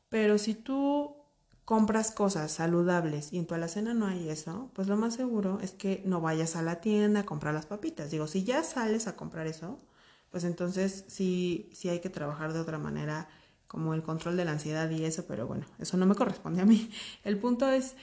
Pero 0.09 0.37
si 0.37 0.53
tú 0.53 1.15
compras 1.65 2.11
cosas 2.11 2.51
saludables 2.51 3.31
y 3.31 3.37
en 3.37 3.45
tu 3.45 3.53
alacena 3.53 3.93
no 3.93 4.07
hay 4.07 4.29
eso, 4.29 4.71
pues 4.73 4.87
lo 4.87 4.97
más 4.97 5.13
seguro 5.13 5.59
es 5.61 5.71
que 5.71 6.01
no 6.05 6.19
vayas 6.19 6.55
a 6.55 6.63
la 6.63 6.81
tienda 6.81 7.21
a 7.21 7.25
comprar 7.25 7.53
las 7.53 7.67
papitas. 7.67 8.09
Digo, 8.09 8.25
si 8.25 8.43
ya 8.43 8.63
sales 8.63 9.07
a 9.07 9.15
comprar 9.15 9.45
eso, 9.45 9.79
pues 10.31 10.43
entonces 10.45 11.05
sí, 11.07 11.69
sí 11.73 11.89
hay 11.89 11.99
que 11.99 12.09
trabajar 12.09 12.53
de 12.53 12.59
otra 12.59 12.79
manera, 12.79 13.29
como 13.69 13.93
el 13.93 14.01
control 14.01 14.35
de 14.35 14.45
la 14.45 14.53
ansiedad 14.53 14.89
y 14.89 15.05
eso, 15.05 15.25
pero 15.27 15.45
bueno, 15.45 15.67
eso 15.77 15.95
no 15.95 16.07
me 16.07 16.15
corresponde 16.15 16.63
a 16.63 16.65
mí. 16.65 16.89
El 17.23 17.37
punto 17.37 17.69
es, 17.69 17.95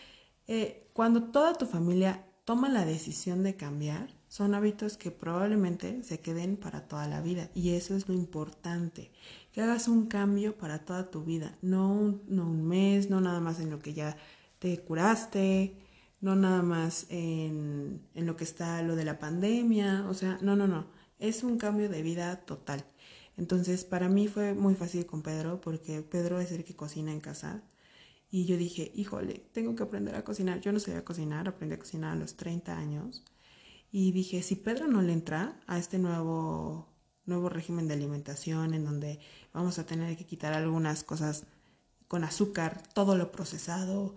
eh, 0.47 0.89
cuando 0.93 1.25
toda 1.25 1.55
tu 1.55 1.67
familia 1.67 2.25
toma 2.45 2.69
la 2.69 2.85
decisión 2.85 3.43
de 3.43 3.57
cambiar, 3.57 4.15
son 4.29 4.55
hábitos 4.55 4.97
que 4.97 5.11
probablemente 5.11 6.05
se 6.05 6.21
queden 6.21 6.57
para 6.57 6.87
toda 6.87 7.09
la 7.09 7.21
vida. 7.21 7.51
Y 7.53 7.71
eso 7.71 7.97
es 7.97 8.09
lo 8.09 8.15
importante, 8.15 9.11
que 9.51 9.61
hagas 9.61 9.89
un 9.89 10.07
cambio 10.07 10.57
para 10.57 10.85
toda 10.85 11.11
tu 11.11 11.25
vida, 11.25 11.59
no 11.63 11.93
un, 11.93 12.23
no 12.29 12.45
un 12.45 12.65
mes, 12.69 13.11
no 13.11 13.21
nada 13.21 13.41
más 13.41 13.59
en 13.59 13.69
lo 13.69 13.81
que 13.81 13.93
ya 13.93 14.17
te 14.61 14.79
curaste, 14.79 15.77
no 16.21 16.37
nada 16.37 16.63
más 16.63 17.07
en, 17.09 18.07
en 18.15 18.25
lo 18.27 18.37
que 18.37 18.45
está 18.45 18.83
lo 18.83 18.95
de 18.95 19.05
la 19.05 19.19
pandemia, 19.19 20.07
o 20.09 20.15
sea, 20.15 20.39
no, 20.43 20.55
no, 20.55 20.69
no, 20.69 20.87
es 21.19 21.43
un 21.43 21.59
cambio 21.59 21.89
de 21.89 22.03
vida 22.03 22.37
total. 22.37 22.85
Entonces, 23.37 23.85
para 23.85 24.09
mí 24.09 24.29
fue 24.29 24.55
muy 24.55 24.75
fácil 24.75 25.07
con 25.07 25.23
Pedro, 25.23 25.61
porque 25.61 26.03
Pedro 26.03 26.41
es 26.41 26.53
el 26.53 26.65
que 26.65 26.77
cocina 26.77 27.13
en 27.13 27.21
casa 27.21 27.63
Y 28.31 28.47
yo 28.47 28.57
dije, 28.57 28.93
híjole, 28.95 29.43
tengo 29.53 29.77
que 29.77 29.85
aprender 29.85 30.15
a 30.17 30.25
cocinar. 30.25 30.61
Yo 30.61 30.73
no 30.73 30.81
sabía 30.81 31.05
cocinar, 31.05 31.49
aprendí 31.49 31.75
a 31.77 31.79
cocinar 31.79 32.13
a 32.13 32.17
los 32.17 32.37
30 32.37 32.77
años. 32.77 33.25
Y 33.93 34.13
dije, 34.13 34.43
si 34.43 34.57
Pedro 34.57 34.89
no 34.89 35.03
le 35.03 35.13
entra 35.13 35.61
a 35.67 35.79
este 35.79 35.99
nuevo, 35.99 36.89
nuevo 37.27 37.49
régimen 37.49 37.89
de 37.89 37.95
alimentación 37.95 38.75
en 38.75 38.85
donde 38.85 39.21
vamos 39.53 39.79
a 39.79 39.87
tener 39.87 40.17
que 40.17 40.27
quitar 40.27 40.53
algunas 40.55 41.05
cosas 41.05 41.45
con 42.09 42.25
azúcar, 42.25 42.83
todo 42.95 43.17
lo 43.17 43.33
procesado, 43.33 44.15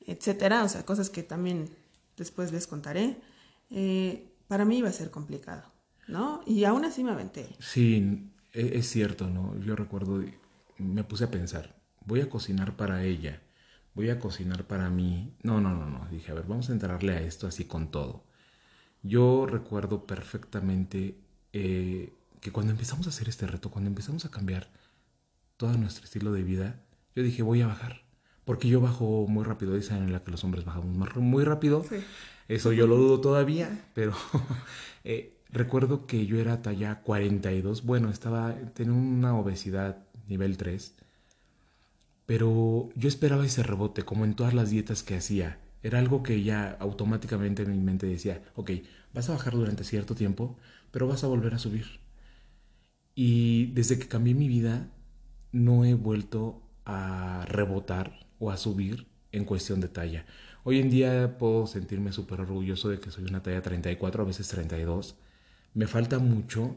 etcétera, 0.00 0.64
o 0.64 0.68
sea, 0.68 0.84
cosas 0.84 1.10
que 1.10 1.22
también 1.22 1.70
después 2.16 2.52
les 2.52 2.66
contaré, 2.66 3.20
eh, 3.70 4.32
para 4.48 4.64
mí 4.64 4.78
iba 4.78 4.88
a 4.88 4.92
ser 4.92 5.10
complicado, 5.10 5.64
¿no? 6.08 6.42
Y 6.46 6.64
aún 6.64 6.84
así 6.84 7.04
me 7.04 7.10
aventé. 7.10 7.48
Sí, 7.58 8.30
e, 8.52 8.78
es 8.78 8.88
cierto, 8.88 9.28
¿no? 9.28 9.58
Yo 9.60 9.76
recuerdo, 9.76 10.22
me 10.78 11.04
puse 11.04 11.24
a 11.24 11.30
pensar, 11.30 11.74
voy 12.04 12.20
a 12.20 12.28
cocinar 12.28 12.76
para 12.76 13.04
ella, 13.04 13.42
voy 13.94 14.10
a 14.10 14.18
cocinar 14.18 14.64
para 14.66 14.90
mí. 14.90 15.34
No, 15.42 15.60
no, 15.60 15.74
no, 15.74 15.86
no. 15.86 16.06
Dije, 16.10 16.32
a 16.32 16.34
ver, 16.34 16.46
vamos 16.46 16.70
a 16.70 16.72
entrarle 16.72 17.12
a 17.12 17.20
esto 17.20 17.46
así 17.46 17.64
con 17.64 17.90
todo. 17.90 18.24
Yo 19.02 19.46
recuerdo 19.46 20.06
perfectamente 20.06 21.16
eh, 21.52 22.12
que 22.40 22.52
cuando 22.52 22.72
empezamos 22.72 23.06
a 23.06 23.10
hacer 23.10 23.28
este 23.28 23.46
reto, 23.46 23.70
cuando 23.70 23.88
empezamos 23.88 24.24
a 24.24 24.30
cambiar 24.30 24.68
todo 25.56 25.72
nuestro 25.74 26.04
estilo 26.04 26.32
de 26.32 26.42
vida, 26.42 26.80
yo 27.14 27.22
dije, 27.22 27.42
voy 27.42 27.62
a 27.62 27.66
bajar. 27.66 28.04
Porque 28.44 28.68
yo 28.68 28.80
bajo 28.80 29.26
muy 29.26 29.42
rápido, 29.44 29.74
dicen 29.74 29.98
en 29.98 30.12
la 30.12 30.22
que 30.22 30.30
los 30.30 30.44
hombres 30.44 30.64
bajamos 30.64 30.94
muy 31.16 31.44
rápido. 31.44 31.84
Eso 32.48 32.72
yo 32.72 32.86
lo 32.86 32.96
dudo 32.96 33.20
todavía, 33.20 33.88
pero 33.92 34.14
eh, 35.04 35.35
recuerdo 35.56 36.06
que 36.06 36.26
yo 36.26 36.38
era 36.38 36.62
talla 36.62 37.02
42. 37.02 37.84
Bueno, 37.84 38.10
estaba, 38.10 38.54
tenía 38.74 38.94
una 38.94 39.38
obesidad 39.38 39.98
nivel 40.28 40.56
3 40.56 40.94
pero 42.26 42.90
yo 42.96 43.08
esperaba 43.08 43.46
ese 43.46 43.62
rebote, 43.62 44.02
como 44.04 44.24
en 44.24 44.34
todas 44.34 44.52
las 44.54 44.70
dietas 44.70 45.02
que 45.02 45.16
hacía. 45.16 45.60
Era 45.82 46.00
algo 46.00 46.22
que 46.22 46.42
ya 46.42 46.76
automáticamente 46.80 47.62
en 47.62 47.70
mi 47.70 47.78
mente 47.78 48.06
decía, 48.06 48.42
ok, 48.56 48.72
vas 49.14 49.28
a 49.28 49.32
bajar 49.32 49.54
durante 49.54 49.84
cierto 49.84 50.14
tiempo, 50.16 50.58
pero 50.90 51.06
vas 51.06 51.22
a 51.24 51.28
volver 51.28 51.54
a 51.54 51.58
subir. 51.58 51.86
Y 53.14 53.66
desde 53.72 53.98
que 53.98 54.08
cambié 54.08 54.34
mi 54.34 54.48
vida, 54.48 54.90
no 55.52 55.84
he 55.84 55.94
vuelto 55.94 56.62
a 56.84 57.44
rebotar 57.48 58.26
o 58.38 58.50
a 58.50 58.56
subir 58.56 59.06
en 59.32 59.44
cuestión 59.44 59.80
de 59.80 59.88
talla. 59.88 60.26
Hoy 60.64 60.80
en 60.80 60.90
día 60.90 61.38
puedo 61.38 61.66
sentirme 61.66 62.12
súper 62.12 62.40
orgulloso 62.40 62.88
de 62.88 63.00
que 63.00 63.10
soy 63.10 63.24
una 63.24 63.42
talla 63.42 63.62
34, 63.62 64.22
a 64.22 64.26
veces 64.26 64.48
32. 64.48 65.16
Me 65.76 65.86
falta 65.86 66.18
mucho, 66.18 66.74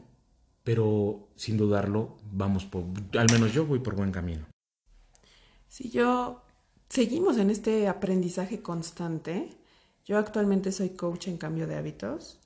pero 0.62 1.30
sin 1.34 1.56
dudarlo, 1.56 2.18
vamos 2.32 2.66
por, 2.66 2.84
al 3.18 3.32
menos 3.32 3.54
yo 3.54 3.64
voy 3.64 3.78
por 3.78 3.96
buen 3.96 4.12
camino. 4.12 4.44
Si 5.68 5.88
yo 5.88 6.42
seguimos 6.90 7.38
en 7.38 7.48
este 7.48 7.88
aprendizaje 7.88 8.60
constante, 8.60 9.48
yo 10.04 10.18
actualmente 10.18 10.70
soy 10.70 10.90
coach 10.90 11.28
en 11.28 11.38
cambio 11.38 11.66
de 11.66 11.76
hábitos 11.76 12.40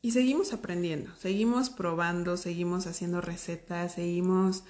y 0.00 0.10
seguimos 0.10 0.52
aprendiendo, 0.52 1.14
seguimos 1.14 1.70
probando, 1.70 2.36
seguimos 2.36 2.88
haciendo 2.88 3.20
recetas, 3.20 3.92
seguimos 3.92 4.64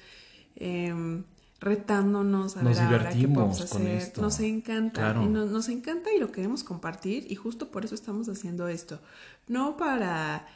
eh, 0.57 1.25
retándonos 1.63 2.57
a 2.57 2.63
nos 2.63 2.77
ver 2.77 2.87
ahora 2.87 3.11
qué 3.11 3.29
podemos 3.29 3.61
hacer. 3.61 4.13
Nos 4.21 4.41
encanta, 4.41 5.17
y 5.23 5.27
nos 5.27 5.69
encanta 5.69 6.13
y 6.13 6.19
lo 6.19 6.33
queremos 6.33 6.65
compartir 6.65 7.31
y 7.31 7.37
justo 7.37 7.71
por 7.71 7.85
eso 7.85 7.95
estamos 7.95 8.29
haciendo 8.29 8.67
esto. 8.67 8.99
No 9.47 9.77
para 9.77 10.47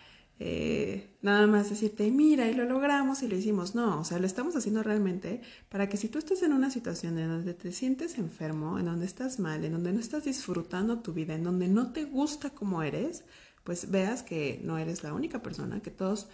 eh, 0.40 1.16
nada 1.22 1.46
más 1.46 1.70
decirte, 1.70 2.10
mira, 2.10 2.48
y 2.48 2.54
lo 2.54 2.64
logramos 2.64 3.22
y 3.22 3.28
lo 3.28 3.36
hicimos. 3.36 3.76
No, 3.76 4.00
o 4.00 4.04
sea, 4.04 4.18
lo 4.18 4.26
estamos 4.26 4.56
haciendo 4.56 4.82
realmente 4.82 5.42
para 5.68 5.88
que 5.88 5.96
si 5.96 6.08
tú 6.08 6.18
estás 6.18 6.42
en 6.42 6.52
una 6.52 6.70
situación 6.70 7.18
en 7.18 7.28
donde 7.28 7.54
te 7.54 7.70
sientes 7.70 8.18
enfermo, 8.18 8.78
en 8.80 8.86
donde 8.86 9.06
estás 9.06 9.38
mal, 9.38 9.64
en 9.64 9.72
donde 9.72 9.92
no 9.92 10.00
estás 10.00 10.25
disfrutando 10.25 10.98
tu 10.98 11.12
vida, 11.12 11.34
en 11.34 11.44
donde 11.44 11.68
no 11.68 11.92
te 11.92 12.04
gusta 12.04 12.50
como 12.50 12.82
eres, 12.82 13.22
pues 13.62 13.92
veas 13.92 14.25
que 14.25 14.60
no 14.64 14.76
eres 14.76 15.04
la 15.04 15.14
única 15.14 15.40
persona, 15.40 15.80
que 15.80 15.92
todos 15.92 16.26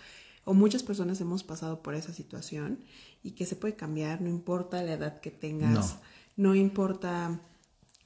o 0.45 0.55
muchas 0.55 0.83
personas 0.83 1.21
hemos 1.21 1.45
pasado 1.45 1.83
por 1.83 1.95
esa 1.95 2.13
situación 2.13 2.81
y 3.23 3.33
que 3.33 3.47
se 3.47 3.57
puede 3.57 3.77
cambiar, 3.77 4.21
no 4.21 4.29
importa 4.29 4.83
la 4.83 4.95
edad 4.95 5.21
que 5.21 5.31
tengas, 5.31 5.97
no 6.37 6.55
importa 6.55 7.41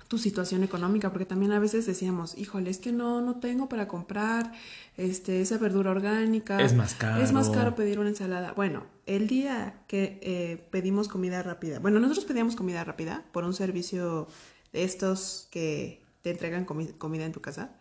tu 0.09 0.19
situación 0.19 0.63
económica, 0.63 1.11
porque 1.11 1.27
también 1.27 1.53
a 1.53 1.59
veces 1.59 1.87
decíamos, 1.87 2.39
híjole, 2.39 2.71
es 2.71 2.79
que 2.79 2.93
no, 2.93 3.21
no 3.21 3.41
tengo 3.41 3.69
para 3.69 3.89
comprar 3.89 4.53
este, 4.97 5.41
esa 5.41 5.59
verdura 5.59 5.91
orgánica. 5.91 6.61
Es 6.61 6.75
más 6.75 6.95
caro. 6.95 7.23
Es 7.23 7.33
más 7.33 7.51
caro 7.51 7.75
pedir 7.75 7.99
una 7.99 8.11
ensalada. 8.11 8.53
Bueno, 8.53 8.85
el 9.07 9.27
día 9.27 9.83
que 9.89 10.21
eh, 10.23 10.69
pedimos 10.71 11.09
comida 11.09 11.43
rápida, 11.43 11.81
bueno, 11.81 11.99
nosotros 11.99 12.25
pedíamos 12.25 12.55
comida 12.55 12.85
rápida 12.85 13.25
por 13.33 13.45
un 13.45 13.55
servicio 13.55 14.29
de 14.73 14.85
estos 14.85 15.49
que 15.51 16.03
te 16.23 16.31
entregan 16.31 16.65
comida 16.65 17.25
en 17.25 17.33
tu 17.33 17.41
casa, 17.41 17.77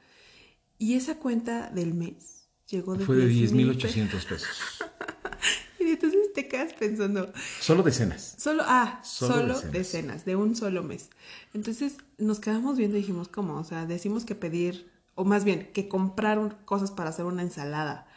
y 0.77 0.95
esa 0.95 1.17
cuenta 1.19 1.69
del 1.69 1.93
mes 1.93 2.34
llegó 2.69 2.95
de... 2.95 3.05
Fue 3.05 3.15
de 3.15 3.29
10.800 3.29 4.09
pesos. 4.25 4.83
y 5.79 5.83
entonces 5.91 6.33
te 6.33 6.47
quedas 6.47 6.73
pensando. 6.73 7.31
Solo 7.59 7.83
decenas. 7.83 8.35
Solo, 8.37 8.63
ah, 8.65 9.01
solo, 9.03 9.59
decenas. 9.61 10.25
de 10.25 10.35
un 10.35 10.55
solo 10.55 10.83
mes. 10.83 11.09
Entonces 11.53 11.97
nos 12.17 12.39
quedamos 12.39 12.77
viendo 12.77 12.97
y 12.97 13.01
dijimos, 13.01 13.27
¿cómo? 13.27 13.57
O 13.59 13.63
sea, 13.63 13.85
decimos 13.85 14.25
que 14.25 14.35
pedir, 14.35 14.91
o 15.15 15.25
más 15.25 15.43
bien, 15.43 15.71
que 15.73 15.87
comprar 15.87 16.63
cosas 16.65 16.91
para 16.91 17.09
hacer 17.09 17.25
una 17.25 17.41
ensalada. 17.41 18.07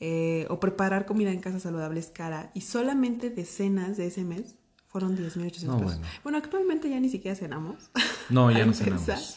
Eh, 0.00 0.46
o 0.50 0.58
preparar 0.58 1.06
comida 1.06 1.30
en 1.30 1.40
casa 1.40 1.60
saludable 1.60 2.00
es 2.00 2.08
cara. 2.08 2.50
Y 2.54 2.62
solamente 2.62 3.30
decenas 3.30 3.96
de 3.96 4.08
ese 4.08 4.24
mes 4.24 4.56
fueron 4.88 5.16
10.800 5.16 5.62
no, 5.64 5.78
pesos. 5.78 6.00
Bueno. 6.22 6.38
actualmente 6.38 6.88
ya 6.88 7.00
ni 7.00 7.08
siquiera 7.08 7.36
cenamos. 7.36 7.90
No, 8.28 8.50
ya 8.50 8.66
no 8.66 8.72
cenamos. 8.72 9.36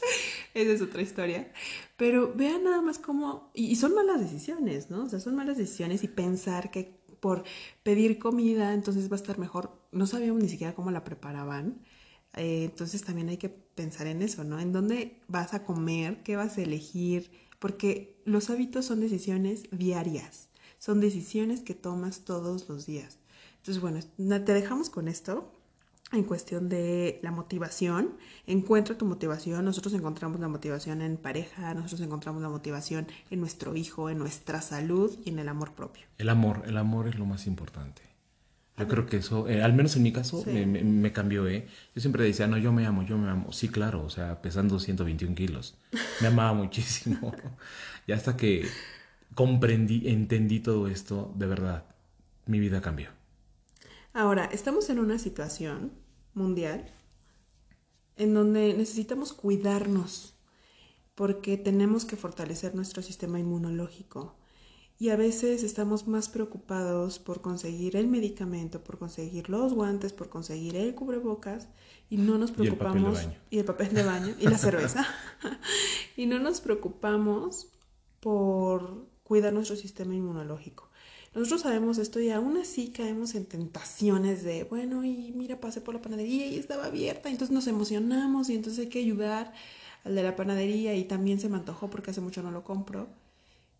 Esa 0.58 0.74
es 0.74 0.82
otra 0.82 1.04
historia. 1.04 1.52
Pero 1.98 2.34
vean 2.34 2.64
nada 2.64 2.82
más 2.82 2.98
cómo... 2.98 3.52
y 3.54 3.76
son 3.76 3.94
malas 3.94 4.20
decisiones, 4.20 4.90
¿no? 4.90 5.04
O 5.04 5.10
sea, 5.10 5.20
son 5.20 5.36
malas 5.36 5.58
decisiones 5.58 6.04
y 6.04 6.08
pensar 6.08 6.72
que 6.72 6.98
por 7.20 7.44
pedir 7.84 8.18
comida, 8.18 8.74
entonces 8.74 9.10
va 9.12 9.14
a 9.14 9.22
estar 9.22 9.38
mejor. 9.38 9.72
No 9.92 10.08
sabíamos 10.08 10.42
ni 10.42 10.50
siquiera 10.50 10.74
cómo 10.74 10.90
la 10.90 11.04
preparaban. 11.04 11.84
Eh, 12.36 12.66
entonces 12.66 13.04
también 13.04 13.30
hay 13.30 13.38
que 13.38 13.50
pensar 13.50 14.08
en 14.08 14.24
eso, 14.24 14.44
¿no? 14.44 14.60
En 14.60 14.72
dónde 14.74 15.22
vas 15.28 15.54
a 15.54 15.64
comer, 15.64 16.24
qué 16.24 16.36
vas 16.36 16.58
a 16.58 16.64
elegir, 16.64 17.32
porque 17.60 18.22
los 18.26 18.50
hábitos 18.50 18.86
son 18.86 19.00
decisiones 19.00 19.64
diarias, 19.72 20.50
son 20.80 21.02
decisiones 21.02 21.62
que 21.62 21.76
tomas 21.76 22.22
todos 22.26 22.68
los 22.68 22.86
días. 22.88 23.20
Entonces, 23.58 23.82
bueno, 23.82 24.00
te 24.44 24.54
dejamos 24.54 24.90
con 24.90 25.08
esto 25.08 25.52
en 26.12 26.24
cuestión 26.24 26.70
de 26.70 27.20
la 27.22 27.32
motivación. 27.32 28.18
Encuentra 28.46 28.98
tu 28.98 29.06
motivación. 29.06 29.66
Nosotros 29.66 29.94
encontramos 29.94 30.40
la 30.40 30.48
motivación 30.48 31.02
en 31.02 31.18
pareja, 31.18 31.74
nosotros 31.74 32.02
encontramos 32.02 32.42
la 32.42 32.50
motivación 32.50 33.08
en 33.30 33.40
nuestro 33.40 33.76
hijo, 33.76 34.10
en 34.10 34.18
nuestra 34.18 34.62
salud 34.62 35.18
y 35.26 35.30
en 35.30 35.40
el 35.40 35.50
amor 35.50 35.74
propio. 35.74 36.06
El 36.18 36.30
amor, 36.30 36.64
el 36.66 36.78
amor 36.78 37.08
es 37.08 37.18
lo 37.18 37.26
más 37.26 37.48
importante. 37.48 38.02
Yo 38.78 38.88
creo 38.88 39.08
que 39.08 39.18
eso, 39.18 39.50
eh, 39.50 39.64
al 39.64 39.74
menos 39.74 39.96
en 39.96 40.04
mi 40.04 40.12
caso, 40.12 40.44
me, 40.46 41.12
cambió, 41.12 41.48
¿eh? 41.48 41.68
Yo 41.96 42.02
siempre 42.02 42.24
decía, 42.24 42.46
no, 42.46 42.60
yo 42.60 42.72
me 42.72 42.86
amo, 42.86 43.02
yo 43.02 43.18
me 43.18 43.28
amo. 43.28 43.52
Sí, 43.52 43.70
claro, 43.70 44.04
o 44.04 44.10
sea, 44.12 44.40
pesando 44.44 44.80
121 44.80 45.34
kilos. 45.34 45.76
Me 46.22 46.28
amaba 46.28 46.54
muchísimo. 46.64 47.34
y 48.06 48.12
hasta 48.12 48.38
que 48.38 48.68
comprendí, 49.34 50.08
entendí 50.08 50.60
todo 50.60 50.88
esto, 50.88 51.34
de 51.36 51.48
verdad, 51.48 51.86
mi 52.46 52.60
vida 52.60 52.80
cambió. 52.80 53.17
Ahora, 54.18 54.46
estamos 54.46 54.90
en 54.90 54.98
una 54.98 55.20
situación 55.20 55.92
mundial 56.34 56.92
en 58.16 58.34
donde 58.34 58.74
necesitamos 58.74 59.32
cuidarnos 59.32 60.34
porque 61.14 61.56
tenemos 61.56 62.04
que 62.04 62.16
fortalecer 62.16 62.74
nuestro 62.74 63.04
sistema 63.04 63.40
inmunológico. 63.40 64.36
Y 64.98 65.10
a 65.10 65.18
veces 65.18 65.62
estamos 65.62 66.08
más 66.08 66.30
preocupados 66.30 67.20
por 67.20 67.42
conseguir 67.42 67.96
el 67.96 68.08
medicamento, 68.08 68.84
por 68.84 68.98
conseguir 68.98 69.52
los 69.52 69.76
guantes, 69.76 70.14
por 70.14 70.30
conseguir 70.30 70.78
el 70.78 70.96
cubrebocas 70.96 71.70
y 72.10 72.18
no 72.18 72.40
nos 72.40 72.52
preocupamos 72.52 73.30
y 73.52 73.60
el 73.60 73.66
papel 73.66 73.94
de 73.94 74.02
baño 74.02 74.36
y, 74.40 74.48
la 74.48 74.58
cerveza. 74.58 75.06
y 76.18 76.26
no 76.26 76.40
nos 76.40 76.60
preocupamos 76.60 77.68
por 78.20 79.06
cuidar 79.22 79.54
nuestro 79.54 79.76
sistema 79.76 80.16
inmunológico. 80.16 80.87
Nosotros 81.38 81.62
sabemos 81.62 82.00
esto 82.00 82.20
y 82.20 82.32
aún 82.32 82.58
así 82.58 82.90
caemos 82.90 83.36
en 83.36 83.46
tentaciones 83.46 84.44
de, 84.44 84.64
bueno, 84.64 85.06
y 85.06 85.32
mira, 85.36 85.60
pasé 85.60 85.82
por 85.82 85.94
la 85.94 86.02
panadería 86.02 86.48
y 86.48 86.58
estaba 86.58 86.86
abierta, 86.86 87.30
entonces 87.30 87.54
nos 87.54 87.68
emocionamos 87.68 88.50
y 88.50 88.56
entonces 88.56 88.86
hay 88.86 88.90
que 88.90 88.98
ayudar 88.98 89.54
al 90.04 90.16
de 90.16 90.24
la 90.24 90.36
panadería 90.36 90.96
y 90.96 91.04
también 91.04 91.40
se 91.40 91.48
me 91.48 91.58
antojó 91.58 91.92
porque 91.92 92.10
hace 92.10 92.22
mucho 92.22 92.42
no 92.42 92.50
lo 92.50 92.64
compro, 92.64 93.08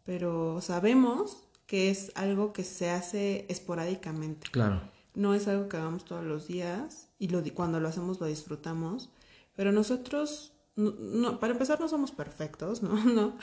pero 0.06 0.62
sabemos 0.62 1.38
que 1.66 1.90
es 1.90 2.12
algo 2.14 2.54
que 2.54 2.64
se 2.64 2.92
hace 2.92 3.48
esporádicamente. 3.50 4.48
Claro. 4.52 4.82
No 5.16 5.34
es 5.34 5.48
algo 5.48 5.68
que 5.68 5.78
hagamos 5.78 6.06
todos 6.06 6.24
los 6.24 6.48
días 6.48 7.08
y 7.18 7.30
lo, 7.30 7.44
cuando 7.56 7.80
lo 7.80 7.88
hacemos 7.88 8.20
lo 8.20 8.28
disfrutamos, 8.28 9.10
pero 9.56 9.72
nosotros 9.72 10.54
no, 10.76 11.40
para 11.40 11.54
empezar 11.54 11.80
no 11.80 11.90
somos 11.90 12.12
perfectos, 12.12 12.84
¿no? 12.84 13.04
¿no? 13.04 13.36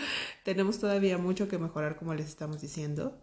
Tenemos 0.45 0.79
todavía 0.79 1.19
mucho 1.19 1.49
que 1.49 1.59
mejorar 1.59 1.97
como 1.97 2.15
les 2.15 2.29
estamos 2.29 2.61
diciendo. 2.61 3.19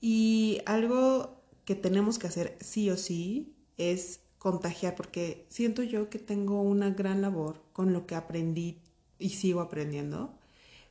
Y 0.00 0.60
algo 0.66 1.42
que 1.64 1.74
tenemos 1.74 2.18
que 2.18 2.28
hacer 2.28 2.56
sí 2.60 2.90
o 2.90 2.96
sí 2.96 3.54
es 3.76 4.20
contagiar, 4.38 4.94
porque 4.94 5.46
siento 5.48 5.82
yo 5.82 6.10
que 6.10 6.18
tengo 6.18 6.62
una 6.62 6.90
gran 6.90 7.20
labor 7.20 7.62
con 7.72 7.92
lo 7.92 8.06
que 8.06 8.14
aprendí 8.14 8.80
y 9.18 9.30
sigo 9.30 9.60
aprendiendo 9.60 10.38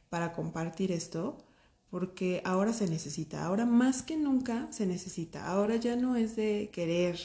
para 0.10 0.34
compartir 0.34 0.92
esto, 0.92 1.38
porque 1.90 2.42
ahora 2.46 2.74
se 2.74 2.88
necesita, 2.88 3.46
ahora 3.46 3.66
más 3.66 4.04
que 4.04 4.18
nunca 4.18 4.68
se 4.72 4.86
necesita, 4.86 5.48
ahora 5.48 5.78
ya 5.78 5.96
no 5.96 6.16
es 6.16 6.36
de 6.36 6.70
querer 6.74 7.18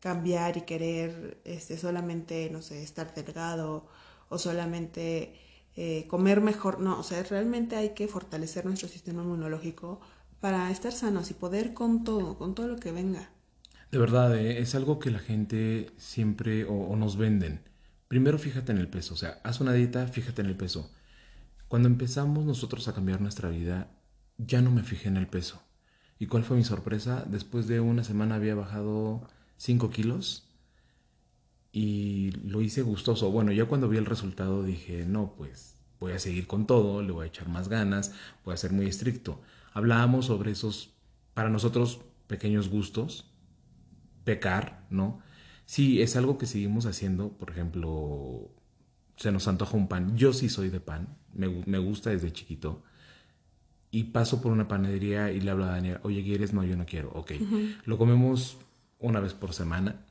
cambiar 0.00 0.56
y 0.56 0.62
querer 0.62 1.40
este, 1.44 1.76
solamente, 1.76 2.48
no 2.50 2.62
sé, 2.62 2.82
estar 2.82 3.14
delgado 3.14 3.86
o 4.30 4.38
solamente 4.38 5.34
eh, 5.76 6.06
comer 6.08 6.40
mejor, 6.40 6.80
no, 6.80 6.98
o 6.98 7.02
sea, 7.02 7.22
realmente 7.22 7.76
hay 7.76 7.90
que 7.90 8.08
fortalecer 8.08 8.64
nuestro 8.64 8.88
sistema 8.88 9.22
inmunológico 9.22 10.00
para 10.40 10.70
estar 10.70 10.92
sanos 10.92 11.30
y 11.30 11.34
poder 11.34 11.74
con 11.74 12.04
todo, 12.04 12.38
con 12.38 12.54
todo 12.54 12.66
lo 12.66 12.76
que 12.76 12.92
venga. 12.92 13.30
De 13.90 13.98
verdad, 13.98 14.36
eh, 14.36 14.60
es 14.60 14.74
algo 14.74 14.98
que 14.98 15.10
la 15.10 15.18
gente 15.18 15.90
siempre 15.96 16.64
o, 16.64 16.94
nos 16.96 17.16
venden. 17.16 17.60
Primero 18.08 18.38
fíjate 18.38 18.72
en 18.72 18.78
el 18.78 18.88
peso, 18.88 19.14
o 19.14 19.16
sea, 19.16 19.40
haz 19.44 19.60
una 19.60 19.72
dieta, 19.72 20.06
fíjate 20.06 20.42
en 20.42 20.48
el 20.48 20.56
peso. 20.56 20.90
Cuando 21.68 21.88
empezamos 21.88 22.44
nosotros 22.44 22.88
a 22.88 22.94
cambiar 22.94 23.20
nuestra 23.20 23.48
vida, 23.48 23.88
ya 24.38 24.60
no 24.62 24.70
me 24.70 24.82
fijé 24.82 25.08
en 25.08 25.16
el 25.16 25.28
peso. 25.28 25.62
¿Y 26.18 26.26
cuál 26.26 26.44
fue 26.44 26.56
mi 26.56 26.64
sorpresa? 26.64 27.24
Después 27.28 27.66
de 27.66 27.80
una 27.80 28.04
semana 28.04 28.34
había 28.36 28.54
bajado 28.54 29.28
5 29.56 29.90
kilos 29.90 30.48
y 31.72 32.32
lo 32.44 32.60
hice 32.62 32.82
gustoso. 32.82 33.30
Bueno, 33.30 33.52
ya 33.52 33.66
cuando 33.66 33.88
vi 33.88 33.98
el 33.98 34.06
resultado 34.06 34.62
dije, 34.62 35.04
no, 35.06 35.34
pues 35.36 35.76
voy 36.00 36.12
a 36.12 36.18
seguir 36.18 36.46
con 36.46 36.66
todo, 36.66 37.02
le 37.02 37.12
voy 37.12 37.24
a 37.24 37.28
echar 37.28 37.48
más 37.48 37.68
ganas, 37.68 38.12
voy 38.44 38.54
a 38.54 38.56
ser 38.56 38.72
muy 38.72 38.86
estricto. 38.86 39.40
Hablábamos 39.72 40.26
sobre 40.26 40.50
esos, 40.50 40.94
para 41.34 41.50
nosotros, 41.50 42.00
pequeños 42.26 42.68
gustos 42.68 43.30
pecar, 44.24 44.86
¿no? 44.90 45.20
Sí, 45.66 46.02
es 46.02 46.16
algo 46.16 46.38
que 46.38 46.46
seguimos 46.46 46.86
haciendo, 46.86 47.30
por 47.36 47.50
ejemplo, 47.50 48.50
se 49.16 49.32
nos 49.32 49.46
antoja 49.48 49.76
un 49.76 49.88
pan. 49.88 50.16
Yo 50.16 50.32
sí 50.32 50.48
soy 50.48 50.68
de 50.68 50.80
pan, 50.80 51.16
me, 51.32 51.48
me 51.66 51.78
gusta 51.78 52.10
desde 52.10 52.32
chiquito. 52.32 52.82
Y 53.92 54.04
paso 54.04 54.40
por 54.40 54.52
una 54.52 54.68
panadería 54.68 55.32
y 55.32 55.40
le 55.40 55.50
hablo 55.50 55.64
a 55.64 55.72
Daniel, 55.72 55.98
oye, 56.02 56.22
¿quieres? 56.22 56.52
No, 56.52 56.62
yo 56.64 56.76
no 56.76 56.86
quiero. 56.86 57.10
Ok. 57.12 57.32
Lo 57.84 57.98
comemos 57.98 58.56
una 59.00 59.18
vez 59.18 59.34
por 59.34 59.52
semana. 59.52 60.06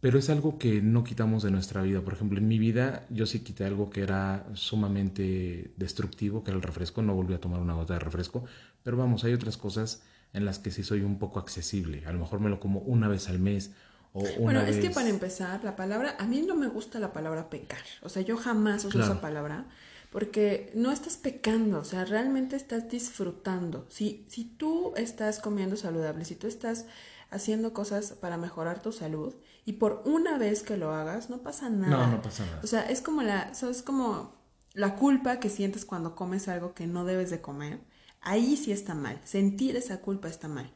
Pero 0.00 0.18
es 0.18 0.28
algo 0.28 0.58
que 0.58 0.82
no 0.82 1.04
quitamos 1.04 1.42
de 1.42 1.50
nuestra 1.50 1.82
vida. 1.82 2.02
Por 2.02 2.14
ejemplo, 2.14 2.38
en 2.38 2.46
mi 2.46 2.58
vida 2.58 3.06
yo 3.08 3.26
sí 3.26 3.40
quité 3.40 3.64
algo 3.64 3.90
que 3.90 4.02
era 4.02 4.46
sumamente 4.54 5.72
destructivo, 5.76 6.44
que 6.44 6.50
era 6.50 6.56
el 6.58 6.62
refresco. 6.62 7.02
No 7.02 7.14
volví 7.14 7.34
a 7.34 7.40
tomar 7.40 7.60
una 7.60 7.74
gota 7.74 7.94
de 7.94 8.00
refresco. 8.00 8.44
Pero 8.82 8.96
vamos, 8.96 9.24
hay 9.24 9.32
otras 9.32 9.56
cosas 9.56 10.02
en 10.32 10.44
las 10.44 10.58
que 10.58 10.70
sí 10.70 10.82
soy 10.82 11.00
un 11.00 11.18
poco 11.18 11.38
accesible. 11.38 12.04
A 12.06 12.12
lo 12.12 12.18
mejor 12.18 12.40
me 12.40 12.50
lo 12.50 12.60
como 12.60 12.80
una 12.80 13.08
vez 13.08 13.28
al 13.28 13.38
mes 13.38 13.72
o 14.12 14.20
una 14.20 14.38
bueno, 14.38 14.60
es 14.62 14.76
que 14.76 14.90
para 14.90 15.08
empezar, 15.08 15.62
la 15.62 15.76
palabra, 15.76 16.16
a 16.18 16.26
mí 16.26 16.40
no 16.40 16.54
me 16.54 16.68
gusta 16.68 16.98
la 16.98 17.12
palabra 17.12 17.50
pecar. 17.50 17.82
O 18.02 18.08
sea, 18.08 18.22
yo 18.22 18.36
jamás 18.36 18.84
uso 18.84 19.00
esa 19.00 19.20
palabra 19.20 19.66
porque 20.10 20.72
no 20.74 20.92
estás 20.92 21.18
pecando, 21.18 21.80
o 21.80 21.84
sea, 21.84 22.06
realmente 22.06 22.56
estás 22.56 22.88
disfrutando. 22.88 23.86
Si, 23.90 24.24
si 24.28 24.44
tú 24.44 24.94
estás 24.96 25.40
comiendo 25.40 25.76
saludable, 25.76 26.24
si 26.24 26.34
tú 26.34 26.46
estás 26.46 26.86
haciendo 27.30 27.74
cosas 27.74 28.12
para 28.12 28.38
mejorar 28.38 28.80
tu 28.80 28.92
salud 28.92 29.34
y 29.66 29.74
por 29.74 30.02
una 30.06 30.38
vez 30.38 30.62
que 30.62 30.78
lo 30.78 30.92
hagas, 30.92 31.28
no 31.28 31.42
pasa 31.42 31.68
nada. 31.68 32.06
No, 32.06 32.12
no 32.12 32.22
pasa 32.22 32.46
nada. 32.46 32.60
O 32.64 32.66
sea, 32.66 32.88
es 32.88 33.02
como 33.02 33.20
la, 33.20 33.52
es 33.52 33.82
como 33.82 34.34
la 34.72 34.96
culpa 34.96 35.40
que 35.40 35.50
sientes 35.50 35.84
cuando 35.84 36.14
comes 36.14 36.48
algo 36.48 36.72
que 36.72 36.86
no 36.86 37.04
debes 37.04 37.28
de 37.28 37.42
comer 37.42 37.80
Ahí 38.26 38.56
sí 38.56 38.72
está 38.72 38.94
mal. 38.94 39.20
Sentir 39.22 39.76
esa 39.76 40.00
culpa 40.00 40.28
está 40.28 40.48
mal. 40.48 40.68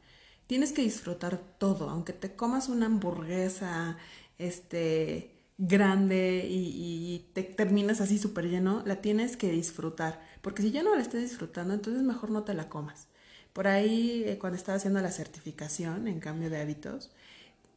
Tienes 0.47 0.71
que 0.71 0.83
disfrutar 0.83 1.37
todo, 1.59 1.89
aunque 1.89 2.13
te 2.13 2.33
comas 2.33 2.69
una 2.69 2.85
hamburguesa, 2.85 3.97
este 4.37 5.35
grande 5.57 6.47
y, 6.49 7.29
te 7.33 7.43
terminas 7.43 7.99
así 7.99 8.17
súper 8.17 8.45
lleno, 8.49 8.83
la 8.85 9.01
tienes 9.01 9.35
que 9.35 9.51
disfrutar. 9.51 10.21
Porque 10.41 10.61
si 10.61 10.71
ya 10.71 10.81
no 10.81 10.95
la 10.95 11.01
estás 11.01 11.21
disfrutando, 11.21 11.73
entonces 11.73 12.03
mejor 12.03 12.31
no 12.31 12.43
te 12.43 12.53
la 12.53 12.69
comas. 12.69 13.07
Por 13.51 13.67
ahí, 13.67 14.23
eh, 14.25 14.37
cuando 14.39 14.55
estaba 14.55 14.77
haciendo 14.77 15.01
la 15.01 15.11
certificación 15.11 16.07
en 16.07 16.21
cambio 16.21 16.49
de 16.49 16.61
hábitos, 16.61 17.11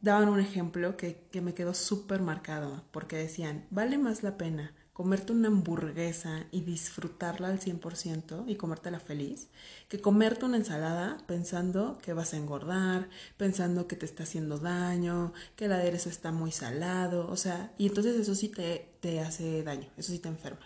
daban 0.05 0.29
un 0.29 0.39
ejemplo 0.39 0.95
que, 0.95 1.27
que 1.31 1.41
me 1.41 1.53
quedó 1.53 1.73
súper 1.73 2.21
marcado, 2.21 2.85
porque 2.91 3.17
decían, 3.17 3.65
vale 3.71 3.97
más 3.97 4.23
la 4.23 4.37
pena 4.37 4.73
comerte 4.95 5.33
una 5.33 5.49
hamburguesa 5.49 6.45
y 6.51 6.61
disfrutarla 6.61 7.49
al 7.49 7.59
100% 7.59 8.45
y 8.47 8.55
comértela 8.55 9.01
feliz, 9.01 9.49
que 9.89 9.99
comerte 9.99 10.45
una 10.45 10.55
ensalada 10.55 11.17
pensando 11.27 11.97
que 12.01 12.13
vas 12.13 12.33
a 12.33 12.37
engordar, 12.37 13.09
pensando 13.35 13.89
que 13.89 13.97
te 13.97 14.05
está 14.05 14.23
haciendo 14.23 14.57
daño, 14.57 15.33
que 15.57 15.65
el 15.65 15.73
aderezo 15.73 16.07
está 16.07 16.31
muy 16.31 16.53
salado, 16.53 17.27
o 17.27 17.35
sea, 17.35 17.73
y 17.77 17.87
entonces 17.87 18.15
eso 18.15 18.35
sí 18.35 18.47
te, 18.47 18.95
te 19.01 19.19
hace 19.19 19.63
daño, 19.63 19.89
eso 19.97 20.13
sí 20.13 20.19
te 20.19 20.29
enferma. 20.29 20.65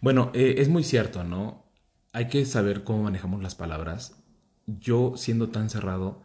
Bueno, 0.00 0.30
eh, 0.32 0.54
es 0.58 0.68
muy 0.68 0.84
cierto, 0.84 1.24
¿no? 1.24 1.64
Hay 2.12 2.28
que 2.28 2.44
saber 2.44 2.84
cómo 2.84 3.02
manejamos 3.02 3.42
las 3.42 3.56
palabras. 3.56 4.14
Yo, 4.66 5.14
siendo 5.16 5.48
tan 5.48 5.70
cerrado, 5.70 6.22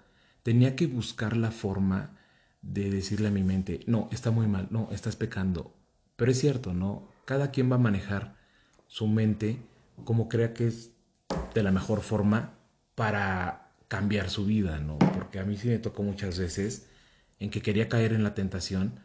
tenía 0.49 0.75
que 0.75 0.88
buscar 0.88 1.38
la 1.38 1.51
forma 1.51 2.17
de 2.63 2.89
decirle 2.89 3.27
a 3.27 3.31
mi 3.31 3.43
mente, 3.43 3.81
no, 3.85 4.09
está 4.12 4.31
muy 4.31 4.47
mal, 4.47 4.67
no, 4.71 4.89
estás 4.91 5.15
pecando, 5.15 5.75
pero 6.15 6.31
es 6.31 6.39
cierto, 6.39 6.73
¿no? 6.73 7.07
Cada 7.25 7.51
quien 7.51 7.71
va 7.71 7.75
a 7.75 7.77
manejar 7.77 8.35
su 8.88 9.05
mente 9.05 9.59
como 10.05 10.27
crea 10.27 10.55
que 10.55 10.65
es 10.65 10.89
de 11.53 11.62
la 11.62 11.71
mejor 11.71 12.01
forma 12.01 12.55
para 12.95 13.73
cambiar 13.88 14.31
su 14.31 14.43
vida, 14.43 14.79
¿no? 14.79 14.97
Porque 14.97 15.38
a 15.38 15.45
mí 15.45 15.55
sí 15.55 15.67
me 15.67 15.77
tocó 15.77 16.01
muchas 16.01 16.39
veces 16.39 16.88
en 17.38 17.51
que 17.51 17.62
quería 17.62 17.88
caer 17.88 18.13
en 18.13 18.23
la 18.23 18.33
tentación, 18.33 19.01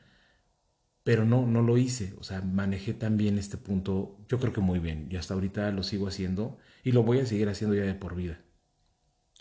pero 1.02 1.26
no, 1.26 1.46
no 1.46 1.61
lo 1.61 1.76
hice. 1.76 2.14
O 2.18 2.22
sea, 2.22 2.40
manejé 2.40 2.94
también 2.94 3.37
este 3.37 3.59
punto, 3.59 4.16
yo 4.30 4.40
creo 4.40 4.54
que 4.54 4.62
muy 4.62 4.78
bien. 4.78 5.09
Y 5.11 5.16
hasta 5.16 5.35
ahorita 5.35 5.70
lo 5.72 5.83
sigo 5.83 6.09
haciendo 6.09 6.57
y 6.85 6.92
lo 6.92 7.02
voy 7.02 7.18
a 7.18 7.26
seguir 7.26 7.50
haciendo 7.50 7.76
ya 7.76 7.83
de 7.83 7.92
por 7.92 8.14
vida. 8.14 8.40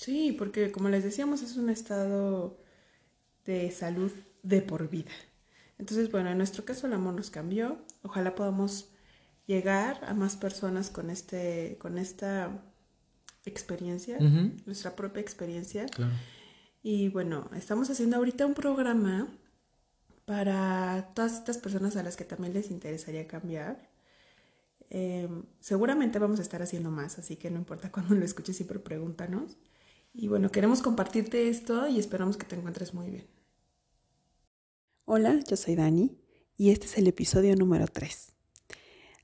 Sí, 0.03 0.33
porque 0.37 0.69
como 0.73 0.89
les 0.89 1.05
decíamos, 1.05 1.41
es 1.43 1.55
un 1.55 1.69
estado 1.69 2.59
de 3.45 3.71
salud 3.71 4.11
de 4.41 4.61
por 4.61 4.89
vida. 4.89 5.11
Entonces, 5.79 6.11
bueno, 6.11 6.29
en 6.29 6.37
nuestro 6.37 6.65
caso 6.65 6.87
el 6.87 6.93
amor 6.93 7.13
nos 7.13 7.29
cambió. 7.29 7.77
Ojalá 8.01 8.35
podamos 8.35 8.89
llegar 9.47 10.03
a 10.03 10.13
más 10.13 10.35
personas 10.35 10.89
con 10.89 11.09
este, 11.09 11.77
con 11.79 11.97
esta 11.97 12.51
experiencia, 13.45 14.19
nuestra 14.65 14.93
propia 14.93 15.21
experiencia. 15.21 15.85
Y 16.81 17.07
bueno, 17.07 17.49
estamos 17.55 17.89
haciendo 17.89 18.17
ahorita 18.17 18.45
un 18.45 18.55
programa 18.55 19.29
para 20.25 21.13
todas 21.15 21.33
estas 21.35 21.59
personas 21.59 21.95
a 21.95 22.03
las 22.03 22.17
que 22.17 22.25
también 22.25 22.53
les 22.53 22.71
interesaría 22.71 23.25
cambiar. 23.25 23.89
Em, 24.89 25.43
seguramente 25.61 26.19
vamos 26.19 26.39
a 26.39 26.41
estar 26.41 26.61
haciendo 26.61 26.91
más, 26.91 27.17
así 27.19 27.37
que 27.37 27.49
no 27.49 27.57
importa 27.57 27.89
cuando 27.93 28.15
lo 28.15 28.25
escuches, 28.25 28.57
siempre 28.57 28.79
pregúntanos. 28.79 29.55
Y 30.15 30.27
bueno, 30.27 30.51
queremos 30.51 30.83
compartirte 30.83 31.49
esto 31.49 31.87
y 31.87 31.97
esperamos 31.97 32.37
que 32.37 32.45
te 32.45 32.55
encuentres 32.55 32.93
muy 32.93 33.09
bien. 33.09 33.27
Hola, 35.05 35.39
yo 35.49 35.57
soy 35.57 35.75
Dani 35.75 36.15
y 36.55 36.69
este 36.69 36.85
es 36.85 36.99
el 36.99 37.07
episodio 37.07 37.55
número 37.55 37.87
3. 37.87 38.31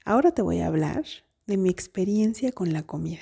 Ahora 0.03 0.33
te 0.33 0.41
voy 0.41 0.61
a 0.61 0.67
hablar 0.67 1.05
de 1.45 1.57
mi 1.57 1.69
experiencia 1.69 2.51
con 2.51 2.73
la 2.73 2.81
comida, 2.81 3.21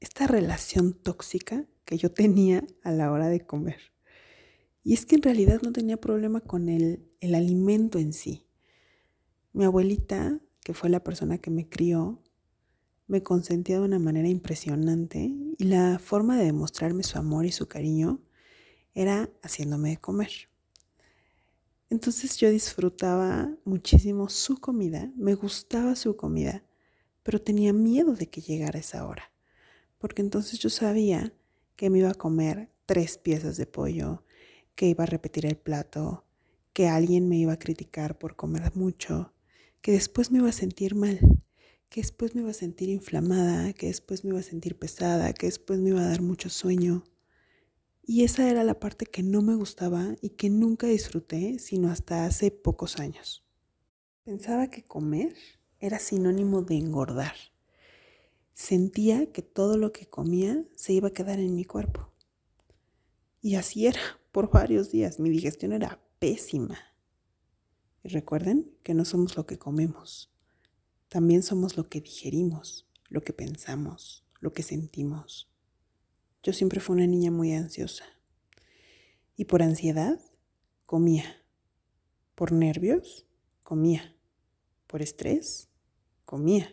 esta 0.00 0.26
relación 0.26 0.92
tóxica 0.92 1.64
que 1.86 1.96
yo 1.96 2.12
tenía 2.12 2.66
a 2.82 2.92
la 2.92 3.10
hora 3.10 3.28
de 3.28 3.46
comer. 3.46 3.80
Y 4.84 4.92
es 4.92 5.06
que 5.06 5.16
en 5.16 5.22
realidad 5.22 5.62
no 5.62 5.72
tenía 5.72 5.96
problema 5.96 6.42
con 6.42 6.68
el, 6.68 7.10
el 7.20 7.34
alimento 7.34 7.98
en 7.98 8.12
sí. 8.12 8.46
Mi 9.54 9.64
abuelita, 9.64 10.38
que 10.62 10.74
fue 10.74 10.90
la 10.90 11.02
persona 11.02 11.38
que 11.38 11.50
me 11.50 11.66
crió, 11.66 12.22
me 13.10 13.24
consentía 13.24 13.80
de 13.80 13.84
una 13.84 13.98
manera 13.98 14.28
impresionante 14.28 15.34
y 15.58 15.64
la 15.64 15.98
forma 15.98 16.38
de 16.38 16.44
demostrarme 16.44 17.02
su 17.02 17.18
amor 17.18 17.44
y 17.44 17.50
su 17.50 17.66
cariño 17.66 18.20
era 18.94 19.28
haciéndome 19.42 19.96
comer. 19.96 20.30
Entonces 21.90 22.36
yo 22.36 22.48
disfrutaba 22.50 23.52
muchísimo 23.64 24.28
su 24.28 24.60
comida, 24.60 25.10
me 25.16 25.34
gustaba 25.34 25.96
su 25.96 26.16
comida, 26.16 26.62
pero 27.24 27.40
tenía 27.40 27.72
miedo 27.72 28.14
de 28.14 28.28
que 28.28 28.42
llegara 28.42 28.78
esa 28.78 29.04
hora, 29.04 29.32
porque 29.98 30.22
entonces 30.22 30.60
yo 30.60 30.70
sabía 30.70 31.34
que 31.74 31.90
me 31.90 31.98
iba 31.98 32.10
a 32.10 32.14
comer 32.14 32.70
tres 32.86 33.18
piezas 33.18 33.56
de 33.56 33.66
pollo, 33.66 34.22
que 34.76 34.86
iba 34.86 35.02
a 35.02 35.08
repetir 35.08 35.46
el 35.46 35.56
plato, 35.56 36.24
que 36.72 36.86
alguien 36.86 37.28
me 37.28 37.38
iba 37.38 37.54
a 37.54 37.58
criticar 37.58 38.18
por 38.18 38.36
comer 38.36 38.70
mucho, 38.76 39.32
que 39.80 39.90
después 39.90 40.30
me 40.30 40.38
iba 40.38 40.48
a 40.48 40.52
sentir 40.52 40.94
mal, 40.94 41.18
que 41.90 42.00
después 42.00 42.34
me 42.34 42.40
iba 42.42 42.50
a 42.50 42.54
sentir 42.54 42.88
inflamada, 42.88 43.72
que 43.72 43.88
después 43.88 44.24
me 44.24 44.30
iba 44.30 44.38
a 44.38 44.44
sentir 44.44 44.78
pesada, 44.78 45.32
que 45.32 45.46
después 45.46 45.80
me 45.80 45.90
iba 45.90 46.00
a 46.00 46.08
dar 46.08 46.22
mucho 46.22 46.48
sueño. 46.48 47.04
Y 48.02 48.22
esa 48.22 48.48
era 48.48 48.64
la 48.64 48.78
parte 48.78 49.06
que 49.06 49.24
no 49.24 49.42
me 49.42 49.56
gustaba 49.56 50.14
y 50.22 50.30
que 50.30 50.50
nunca 50.50 50.86
disfruté 50.86 51.58
sino 51.58 51.90
hasta 51.90 52.24
hace 52.24 52.52
pocos 52.52 52.98
años. 52.98 53.44
Pensaba 54.24 54.70
que 54.70 54.84
comer 54.84 55.34
era 55.80 55.98
sinónimo 55.98 56.62
de 56.62 56.76
engordar. 56.76 57.34
Sentía 58.54 59.32
que 59.32 59.42
todo 59.42 59.76
lo 59.76 59.92
que 59.92 60.06
comía 60.06 60.64
se 60.76 60.92
iba 60.92 61.08
a 61.08 61.12
quedar 61.12 61.40
en 61.40 61.56
mi 61.56 61.64
cuerpo. 61.64 62.12
Y 63.42 63.56
así 63.56 63.86
era 63.86 64.00
por 64.32 64.50
varios 64.50 64.92
días. 64.92 65.18
Mi 65.18 65.28
digestión 65.28 65.72
era 65.72 66.00
pésima. 66.20 66.78
Y 68.04 68.10
recuerden 68.10 68.70
que 68.84 68.94
no 68.94 69.04
somos 69.04 69.36
lo 69.36 69.44
que 69.44 69.58
comemos, 69.58 70.30
también 71.10 71.42
somos 71.42 71.76
lo 71.76 71.88
que 71.88 72.00
digerimos, 72.00 72.88
lo 73.08 73.22
que 73.22 73.32
pensamos, 73.32 74.24
lo 74.38 74.52
que 74.52 74.62
sentimos. 74.62 75.50
Yo 76.44 76.52
siempre 76.52 76.78
fui 76.78 76.94
una 76.94 77.08
niña 77.08 77.32
muy 77.32 77.52
ansiosa. 77.52 78.04
Y 79.34 79.46
por 79.46 79.60
ansiedad, 79.64 80.20
comía. 80.86 81.24
Por 82.36 82.52
nervios, 82.52 83.26
comía. 83.64 84.16
Por 84.86 85.02
estrés, 85.02 85.68
comía. 86.24 86.72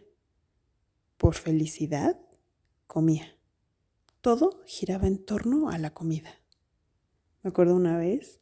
Por 1.18 1.34
felicidad, 1.34 2.16
comía. 2.86 3.40
Todo 4.22 4.62
giraba 4.68 5.08
en 5.08 5.18
torno 5.26 5.72
a 5.72 5.80
la 5.80 5.96
comida. 5.96 6.40
Me 7.42 7.50
acuerdo 7.50 7.76
una 7.76 7.98
vez 7.98 8.40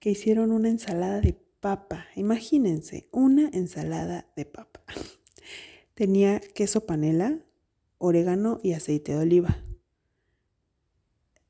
que 0.00 0.10
hicieron 0.10 0.52
una 0.52 0.68
ensalada 0.68 1.22
de 1.22 1.32
papa. 1.32 2.04
Imagínense, 2.14 3.08
una 3.10 3.48
ensalada 3.54 4.30
de 4.36 4.44
papa. 4.44 4.77
Tenía 5.94 6.40
queso 6.40 6.86
panela, 6.86 7.38
orégano 7.98 8.60
y 8.62 8.72
aceite 8.72 9.12
de 9.12 9.18
oliva. 9.18 9.64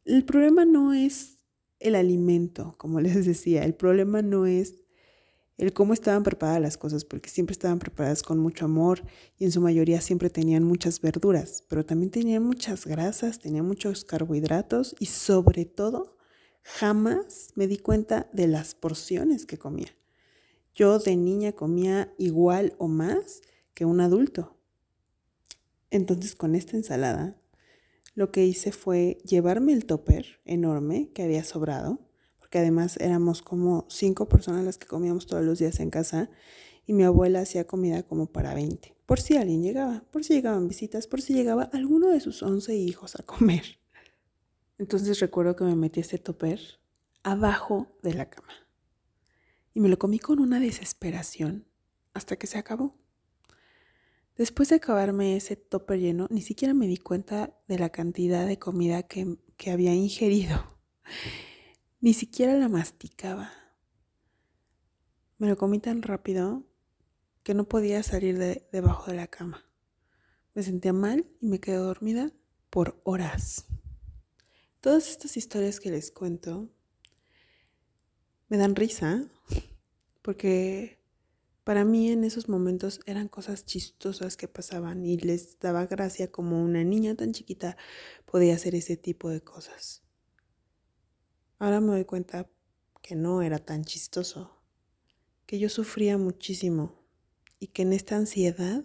El 0.04 0.24
problema 0.24 0.64
no 0.64 0.94
es 0.94 1.38
el 1.80 1.94
alimento, 1.94 2.74
como 2.78 3.00
les 3.02 3.26
decía, 3.26 3.64
el 3.64 3.74
problema 3.74 4.22
no 4.22 4.46
es 4.46 4.76
el 5.58 5.72
cómo 5.72 5.92
estaban 5.92 6.22
preparadas 6.22 6.62
las 6.62 6.76
cosas, 6.76 7.04
porque 7.04 7.28
siempre 7.28 7.52
estaban 7.52 7.80
preparadas 7.80 8.22
con 8.22 8.38
mucho 8.38 8.64
amor 8.64 9.02
y 9.38 9.44
en 9.44 9.50
su 9.50 9.60
mayoría 9.60 10.00
siempre 10.00 10.30
tenían 10.30 10.62
muchas 10.62 11.00
verduras, 11.00 11.64
pero 11.68 11.84
también 11.84 12.12
tenían 12.12 12.44
muchas 12.44 12.86
grasas, 12.86 13.40
tenían 13.40 13.66
muchos 13.66 14.04
carbohidratos 14.04 14.94
y 15.00 15.06
sobre 15.06 15.64
todo 15.64 16.16
jamás 16.62 17.50
me 17.56 17.66
di 17.66 17.78
cuenta 17.78 18.30
de 18.32 18.46
las 18.46 18.76
porciones 18.76 19.46
que 19.46 19.58
comía. 19.58 19.88
Yo 20.78 21.00
de 21.00 21.16
niña 21.16 21.50
comía 21.54 22.14
igual 22.18 22.76
o 22.78 22.86
más 22.86 23.42
que 23.74 23.84
un 23.84 24.00
adulto. 24.00 24.56
Entonces 25.90 26.36
con 26.36 26.54
esta 26.54 26.76
ensalada 26.76 27.36
lo 28.14 28.30
que 28.30 28.46
hice 28.46 28.70
fue 28.70 29.18
llevarme 29.24 29.72
el 29.72 29.86
topper 29.86 30.40
enorme 30.44 31.10
que 31.12 31.24
había 31.24 31.42
sobrado, 31.42 31.98
porque 32.38 32.60
además 32.60 32.96
éramos 33.00 33.42
como 33.42 33.86
cinco 33.88 34.28
personas 34.28 34.64
las 34.64 34.78
que 34.78 34.86
comíamos 34.86 35.26
todos 35.26 35.42
los 35.42 35.58
días 35.58 35.80
en 35.80 35.90
casa 35.90 36.30
y 36.86 36.92
mi 36.92 37.02
abuela 37.02 37.40
hacía 37.40 37.66
comida 37.66 38.04
como 38.04 38.26
para 38.26 38.54
20, 38.54 38.94
por 39.04 39.18
si 39.18 39.36
alguien 39.36 39.64
llegaba, 39.64 40.04
por 40.12 40.22
si 40.22 40.34
llegaban 40.34 40.68
visitas, 40.68 41.08
por 41.08 41.20
si 41.20 41.34
llegaba 41.34 41.64
alguno 41.72 42.06
de 42.10 42.20
sus 42.20 42.40
11 42.40 42.76
hijos 42.76 43.16
a 43.16 43.24
comer. 43.24 43.80
Entonces 44.78 45.18
recuerdo 45.18 45.56
que 45.56 45.64
me 45.64 45.74
metí 45.74 45.98
este 45.98 46.18
topper 46.18 46.60
abajo 47.24 47.88
de 48.00 48.14
la 48.14 48.30
cama 48.30 48.67
y 49.78 49.80
me 49.80 49.88
lo 49.88 49.96
comí 49.96 50.18
con 50.18 50.40
una 50.40 50.58
desesperación 50.58 51.64
hasta 52.12 52.34
que 52.34 52.48
se 52.48 52.58
acabó. 52.58 52.96
Después 54.36 54.70
de 54.70 54.74
acabarme 54.74 55.36
ese 55.36 55.54
topper 55.54 56.00
lleno, 56.00 56.26
ni 56.30 56.42
siquiera 56.42 56.74
me 56.74 56.88
di 56.88 56.96
cuenta 56.96 57.56
de 57.68 57.78
la 57.78 57.90
cantidad 57.90 58.44
de 58.44 58.58
comida 58.58 59.04
que, 59.04 59.38
que 59.56 59.70
había 59.70 59.94
ingerido. 59.94 60.80
Ni 62.00 62.12
siquiera 62.12 62.54
la 62.54 62.68
masticaba. 62.68 63.52
Me 65.38 65.46
lo 65.46 65.56
comí 65.56 65.78
tan 65.78 66.02
rápido 66.02 66.64
que 67.44 67.54
no 67.54 67.68
podía 67.68 68.02
salir 68.02 68.36
de 68.36 68.68
debajo 68.72 69.12
de 69.12 69.16
la 69.16 69.28
cama. 69.28 69.64
Me 70.54 70.64
sentía 70.64 70.92
mal 70.92 71.24
y 71.38 71.46
me 71.46 71.60
quedé 71.60 71.76
dormida 71.76 72.32
por 72.68 73.00
horas. 73.04 73.66
Todas 74.80 75.08
estas 75.08 75.36
historias 75.36 75.78
que 75.78 75.92
les 75.92 76.10
cuento 76.10 76.68
me 78.48 78.56
dan 78.56 78.74
risa 78.74 79.30
porque 80.28 80.98
para 81.64 81.86
mí 81.86 82.10
en 82.10 82.22
esos 82.22 82.50
momentos 82.50 83.00
eran 83.06 83.28
cosas 83.28 83.64
chistosas 83.64 84.36
que 84.36 84.46
pasaban 84.46 85.06
y 85.06 85.16
les 85.16 85.58
daba 85.58 85.86
gracia 85.86 86.30
como 86.30 86.62
una 86.62 86.84
niña 86.84 87.14
tan 87.14 87.32
chiquita 87.32 87.78
podía 88.26 88.54
hacer 88.54 88.74
ese 88.74 88.98
tipo 88.98 89.30
de 89.30 89.40
cosas. 89.40 90.02
Ahora 91.58 91.80
me 91.80 91.92
doy 91.92 92.04
cuenta 92.04 92.46
que 93.00 93.16
no 93.16 93.40
era 93.40 93.58
tan 93.58 93.84
chistoso, 93.84 94.60
que 95.46 95.58
yo 95.58 95.70
sufría 95.70 96.18
muchísimo 96.18 97.02
y 97.58 97.68
que 97.68 97.80
en 97.80 97.94
esta 97.94 98.14
ansiedad 98.16 98.84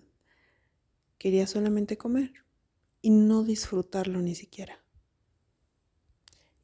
quería 1.17 1.45
solamente 1.45 1.97
comer 1.97 2.31
y 3.01 3.09
no 3.09 3.43
disfrutarlo 3.43 4.21
ni 4.21 4.35
siquiera. 4.35 4.81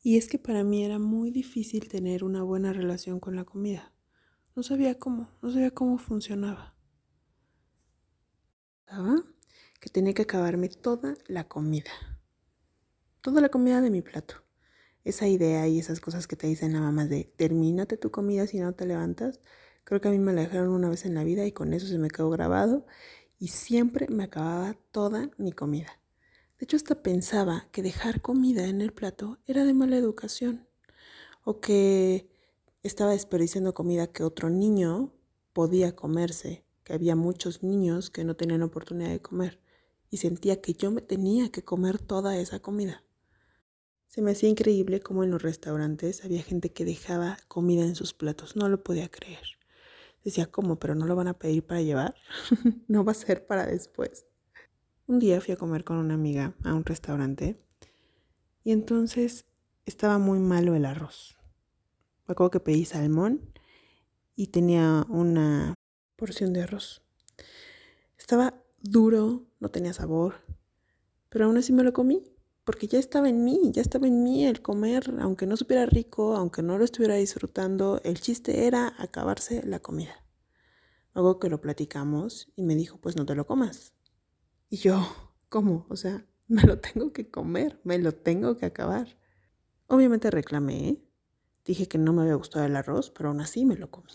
Y 0.01 0.15
es 0.15 0.29
que 0.29 0.39
para 0.39 0.63
mí 0.63 0.85
era 0.85 0.99
muy 0.99 1.31
difícil 1.31 1.89
tener 1.89 2.23
una 2.23 2.43
buena 2.43 2.71
relación 2.71 3.19
con 3.19 3.35
la 3.35 3.43
comida. 3.43 3.93
No 4.59 4.63
sabía 4.63 4.99
cómo, 4.99 5.29
no 5.41 5.53
sabía 5.53 5.71
cómo 5.71 5.97
funcionaba. 5.97 6.75
Pensaba 8.85 9.23
que 9.79 9.89
tenía 9.89 10.13
que 10.13 10.23
acabarme 10.23 10.67
toda 10.67 11.13
la 11.27 11.47
comida. 11.47 11.91
Toda 13.21 13.39
la 13.39 13.47
comida 13.47 13.79
de 13.79 13.89
mi 13.89 14.01
plato. 14.01 14.35
Esa 15.05 15.29
idea 15.29 15.65
y 15.69 15.79
esas 15.79 16.01
cosas 16.01 16.27
que 16.27 16.35
te 16.35 16.47
dicen 16.47 16.73
la 16.73 16.81
mamá 16.81 17.05
de 17.05 17.33
termínate 17.37 17.95
tu 17.95 18.11
comida 18.11 18.47
si 18.47 18.59
no 18.59 18.73
te 18.73 18.85
levantas, 18.85 19.39
creo 19.85 20.01
que 20.01 20.09
a 20.09 20.11
mí 20.11 20.19
me 20.19 20.33
la 20.33 20.41
dejaron 20.41 20.71
una 20.71 20.89
vez 20.89 21.05
en 21.05 21.13
la 21.13 21.23
vida 21.23 21.45
y 21.45 21.53
con 21.53 21.71
eso 21.71 21.87
se 21.87 21.97
me 21.97 22.09
quedó 22.09 22.29
grabado 22.29 22.85
y 23.39 23.47
siempre 23.47 24.09
me 24.09 24.25
acababa 24.25 24.75
toda 24.91 25.31
mi 25.37 25.53
comida. 25.53 26.01
De 26.57 26.65
hecho, 26.65 26.75
hasta 26.75 27.01
pensaba 27.01 27.69
que 27.71 27.81
dejar 27.81 28.19
comida 28.19 28.67
en 28.67 28.81
el 28.81 28.91
plato 28.91 29.37
era 29.47 29.63
de 29.63 29.73
mala 29.73 29.95
educación 29.95 30.67
o 31.45 31.61
que 31.61 32.38
estaba 32.83 33.11
desperdiciando 33.11 33.73
comida 33.73 34.07
que 34.07 34.23
otro 34.23 34.49
niño 34.49 35.13
podía 35.53 35.95
comerse, 35.95 36.63
que 36.83 36.93
había 36.93 37.15
muchos 37.15 37.63
niños 37.63 38.09
que 38.09 38.23
no 38.23 38.35
tenían 38.35 38.61
oportunidad 38.61 39.09
de 39.09 39.21
comer 39.21 39.59
y 40.09 40.17
sentía 40.17 40.61
que 40.61 40.73
yo 40.73 40.91
me 40.91 41.01
tenía 41.01 41.51
que 41.51 41.63
comer 41.63 41.99
toda 41.99 42.37
esa 42.37 42.59
comida. 42.59 43.03
Se 44.07 44.21
me 44.21 44.31
hacía 44.31 44.49
increíble 44.49 45.01
cómo 45.01 45.23
en 45.23 45.31
los 45.31 45.41
restaurantes 45.41 46.25
había 46.25 46.41
gente 46.41 46.71
que 46.71 46.85
dejaba 46.85 47.37
comida 47.47 47.83
en 47.83 47.95
sus 47.95 48.13
platos, 48.13 48.55
no 48.55 48.69
lo 48.69 48.83
podía 48.83 49.09
creer. 49.09 49.43
Decía, 50.23 50.47
¿cómo? 50.47 50.79
¿Pero 50.79 50.95
no 50.95 51.05
lo 51.05 51.15
van 51.15 51.27
a 51.27 51.37
pedir 51.37 51.65
para 51.65 51.81
llevar? 51.81 52.15
no 52.87 53.03
va 53.03 53.11
a 53.11 53.15
ser 53.15 53.45
para 53.45 53.65
después. 53.65 54.25
Un 55.05 55.19
día 55.19 55.41
fui 55.41 55.53
a 55.53 55.57
comer 55.57 55.83
con 55.83 55.97
una 55.97 56.15
amiga 56.15 56.55
a 56.63 56.73
un 56.73 56.85
restaurante 56.85 57.57
y 58.63 58.71
entonces 58.71 59.45
estaba 59.85 60.17
muy 60.17 60.39
malo 60.39 60.75
el 60.75 60.85
arroz. 60.85 61.38
Me 62.29 62.49
que 62.51 62.59
pedí 62.59 62.85
salmón 62.85 63.41
y 64.35 64.47
tenía 64.47 65.03
una 65.09 65.73
porción 66.15 66.53
de 66.53 66.61
arroz. 66.61 67.01
Estaba 68.19 68.53
duro, 68.79 69.47
no 69.59 69.71
tenía 69.71 69.93
sabor, 69.93 70.35
pero 71.29 71.45
aún 71.45 71.57
así 71.57 71.73
me 71.73 71.83
lo 71.83 71.91
comí 71.91 72.23
porque 72.65 72.85
ya 72.85 72.99
estaba 72.99 73.29
en 73.29 73.43
mí, 73.43 73.71
ya 73.73 73.81
estaba 73.81 74.05
en 74.05 74.21
mí 74.21 74.45
el 74.45 74.61
comer, 74.61 75.11
aunque 75.21 75.47
no 75.47 75.57
supiera 75.57 75.87
rico, 75.87 76.35
aunque 76.35 76.61
no 76.61 76.77
lo 76.77 76.85
estuviera 76.85 77.15
disfrutando, 77.15 77.99
el 78.03 78.21
chiste 78.21 78.67
era 78.67 78.93
acabarse 78.99 79.65
la 79.65 79.79
comida. 79.79 80.23
Luego 81.15 81.39
que 81.39 81.49
lo 81.49 81.61
platicamos 81.61 82.51
y 82.55 82.61
me 82.61 82.75
dijo, 82.75 83.01
pues 83.01 83.15
no 83.15 83.25
te 83.25 83.33
lo 83.33 83.47
comas. 83.47 83.95
Y 84.69 84.77
yo, 84.77 85.03
¿cómo? 85.49 85.87
O 85.89 85.95
sea, 85.95 86.27
me 86.47 86.61
lo 86.61 86.77
tengo 86.77 87.11
que 87.11 87.31
comer, 87.31 87.81
me 87.83 87.97
lo 87.97 88.11
tengo 88.11 88.55
que 88.55 88.67
acabar. 88.67 89.17
Obviamente 89.87 90.29
reclamé, 90.29 91.01
dije 91.69 91.87
que 91.87 91.99
no 91.99 92.13
me 92.13 92.23
había 92.23 92.33
gustado 92.33 92.65
el 92.65 92.75
arroz, 92.75 93.11
pero 93.11 93.29
aún 93.29 93.41
así 93.41 93.63
me 93.63 93.75
lo 93.75 93.91
comí. 93.91 94.11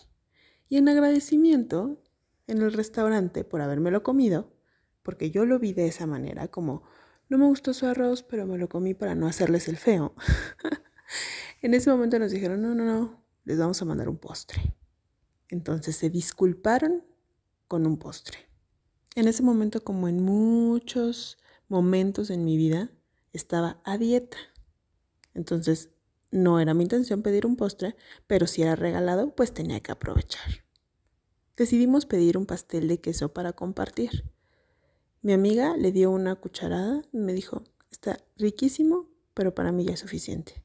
Y 0.67 0.75
en 0.75 0.89
agradecimiento, 0.89 2.03
en 2.47 2.61
el 2.61 2.73
restaurante 2.73 3.45
por 3.45 3.61
habérmelo 3.61 4.03
comido, 4.03 4.53
porque 5.03 5.31
yo 5.31 5.45
lo 5.45 5.57
vi 5.57 5.71
de 5.71 5.87
esa 5.87 6.05
manera, 6.05 6.49
como 6.49 6.83
no 7.29 7.37
me 7.37 7.45
gustó 7.45 7.73
su 7.73 7.85
arroz, 7.85 8.23
pero 8.23 8.45
me 8.45 8.57
lo 8.57 8.67
comí 8.67 8.93
para 8.93 9.15
no 9.15 9.25
hacerles 9.25 9.69
el 9.69 9.77
feo. 9.77 10.15
en 11.61 11.73
ese 11.73 11.89
momento 11.89 12.19
nos 12.19 12.31
dijeron, 12.31 12.61
no, 12.61 12.75
no, 12.75 12.83
no, 12.83 13.23
les 13.45 13.57
vamos 13.57 13.81
a 13.81 13.85
mandar 13.85 14.09
un 14.09 14.17
postre. 14.17 14.75
Entonces 15.47 15.95
se 15.95 16.09
disculparon 16.09 17.05
con 17.69 17.85
un 17.85 17.97
postre. 17.97 18.37
En 19.15 19.29
ese 19.29 19.43
momento, 19.43 19.81
como 19.81 20.09
en 20.09 20.21
muchos 20.21 21.37
momentos 21.69 22.29
en 22.31 22.43
mi 22.43 22.57
vida, 22.57 22.91
estaba 23.31 23.81
a 23.85 23.97
dieta. 23.97 24.37
Entonces, 25.33 25.94
no 26.35 26.59
era 26.59 26.73
mi 26.73 26.83
intención 26.83 27.21
pedir 27.21 27.45
un 27.45 27.55
postre, 27.55 27.95
pero 28.27 28.47
si 28.47 28.61
era 28.61 28.75
regalado, 28.75 29.35
pues 29.35 29.53
tenía 29.53 29.79
que 29.79 29.91
aprovechar. 29.91 30.65
Decidimos 31.57 32.05
pedir 32.05 32.37
un 32.37 32.45
pastel 32.45 32.87
de 32.87 32.99
queso 32.99 33.33
para 33.33 33.53
compartir. 33.53 34.29
Mi 35.21 35.33
amiga 35.33 35.77
le 35.77 35.91
dio 35.91 36.11
una 36.11 36.35
cucharada 36.35 37.01
y 37.11 37.17
me 37.17 37.33
dijo, 37.33 37.63
está 37.89 38.19
riquísimo, 38.37 39.09
pero 39.33 39.55
para 39.55 39.71
mí 39.71 39.85
ya 39.85 39.93
es 39.93 39.99
suficiente. 40.01 40.63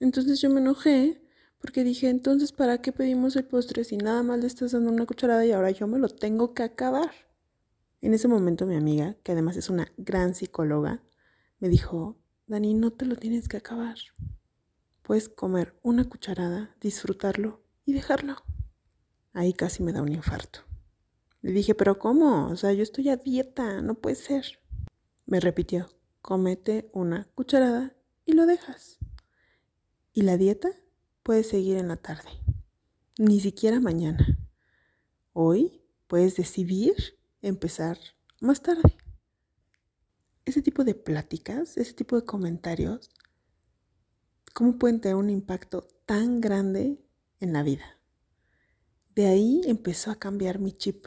Entonces 0.00 0.40
yo 0.40 0.50
me 0.50 0.60
enojé 0.60 1.22
porque 1.60 1.84
dije, 1.84 2.08
entonces, 2.08 2.52
¿para 2.52 2.80
qué 2.80 2.92
pedimos 2.92 3.36
el 3.36 3.44
postre 3.44 3.84
si 3.84 3.96
nada 3.96 4.22
más 4.22 4.38
le 4.40 4.46
estás 4.46 4.72
dando 4.72 4.90
una 4.90 5.06
cucharada 5.06 5.44
y 5.44 5.52
ahora 5.52 5.70
yo 5.70 5.86
me 5.86 5.98
lo 5.98 6.08
tengo 6.08 6.54
que 6.54 6.62
acabar? 6.62 7.10
En 8.00 8.14
ese 8.14 8.28
momento 8.28 8.66
mi 8.66 8.76
amiga, 8.76 9.16
que 9.22 9.32
además 9.32 9.56
es 9.56 9.70
una 9.70 9.90
gran 9.96 10.34
psicóloga, 10.34 11.02
me 11.58 11.68
dijo, 11.68 12.18
Dani, 12.46 12.74
no 12.74 12.92
te 12.92 13.06
lo 13.06 13.16
tienes 13.16 13.48
que 13.48 13.56
acabar. 13.56 13.96
Puedes 15.06 15.28
comer 15.28 15.78
una 15.84 16.08
cucharada, 16.08 16.74
disfrutarlo 16.80 17.62
y 17.84 17.92
dejarlo. 17.92 18.42
Ahí 19.32 19.52
casi 19.52 19.84
me 19.84 19.92
da 19.92 20.02
un 20.02 20.12
infarto. 20.12 20.60
Le 21.42 21.52
dije, 21.52 21.76
pero 21.76 22.00
¿cómo? 22.00 22.48
O 22.48 22.56
sea, 22.56 22.72
yo 22.72 22.82
estoy 22.82 23.08
a 23.10 23.16
dieta, 23.16 23.82
no 23.82 23.94
puede 23.94 24.16
ser. 24.16 24.58
Me 25.24 25.38
repitió, 25.38 25.88
comete 26.22 26.90
una 26.92 27.28
cucharada 27.36 27.94
y 28.24 28.32
lo 28.32 28.46
dejas. 28.46 28.98
Y 30.12 30.22
la 30.22 30.36
dieta 30.36 30.70
puede 31.22 31.44
seguir 31.44 31.76
en 31.76 31.86
la 31.86 31.98
tarde, 31.98 32.30
ni 33.16 33.38
siquiera 33.38 33.78
mañana. 33.78 34.26
Hoy 35.32 35.84
puedes 36.08 36.34
decidir 36.34 36.96
empezar 37.42 37.96
más 38.40 38.60
tarde. 38.60 38.96
Ese 40.44 40.62
tipo 40.62 40.82
de 40.82 40.96
pláticas, 40.96 41.76
ese 41.76 41.92
tipo 41.92 42.16
de 42.16 42.24
comentarios, 42.24 43.08
¿cómo 44.56 44.78
pueden 44.78 45.02
tener 45.02 45.16
un 45.16 45.28
impacto 45.28 45.86
tan 46.06 46.40
grande 46.40 46.98
en 47.40 47.52
la 47.52 47.62
vida? 47.62 48.00
De 49.14 49.26
ahí 49.26 49.60
empezó 49.66 50.10
a 50.10 50.18
cambiar 50.18 50.60
mi 50.60 50.72
chip. 50.72 51.04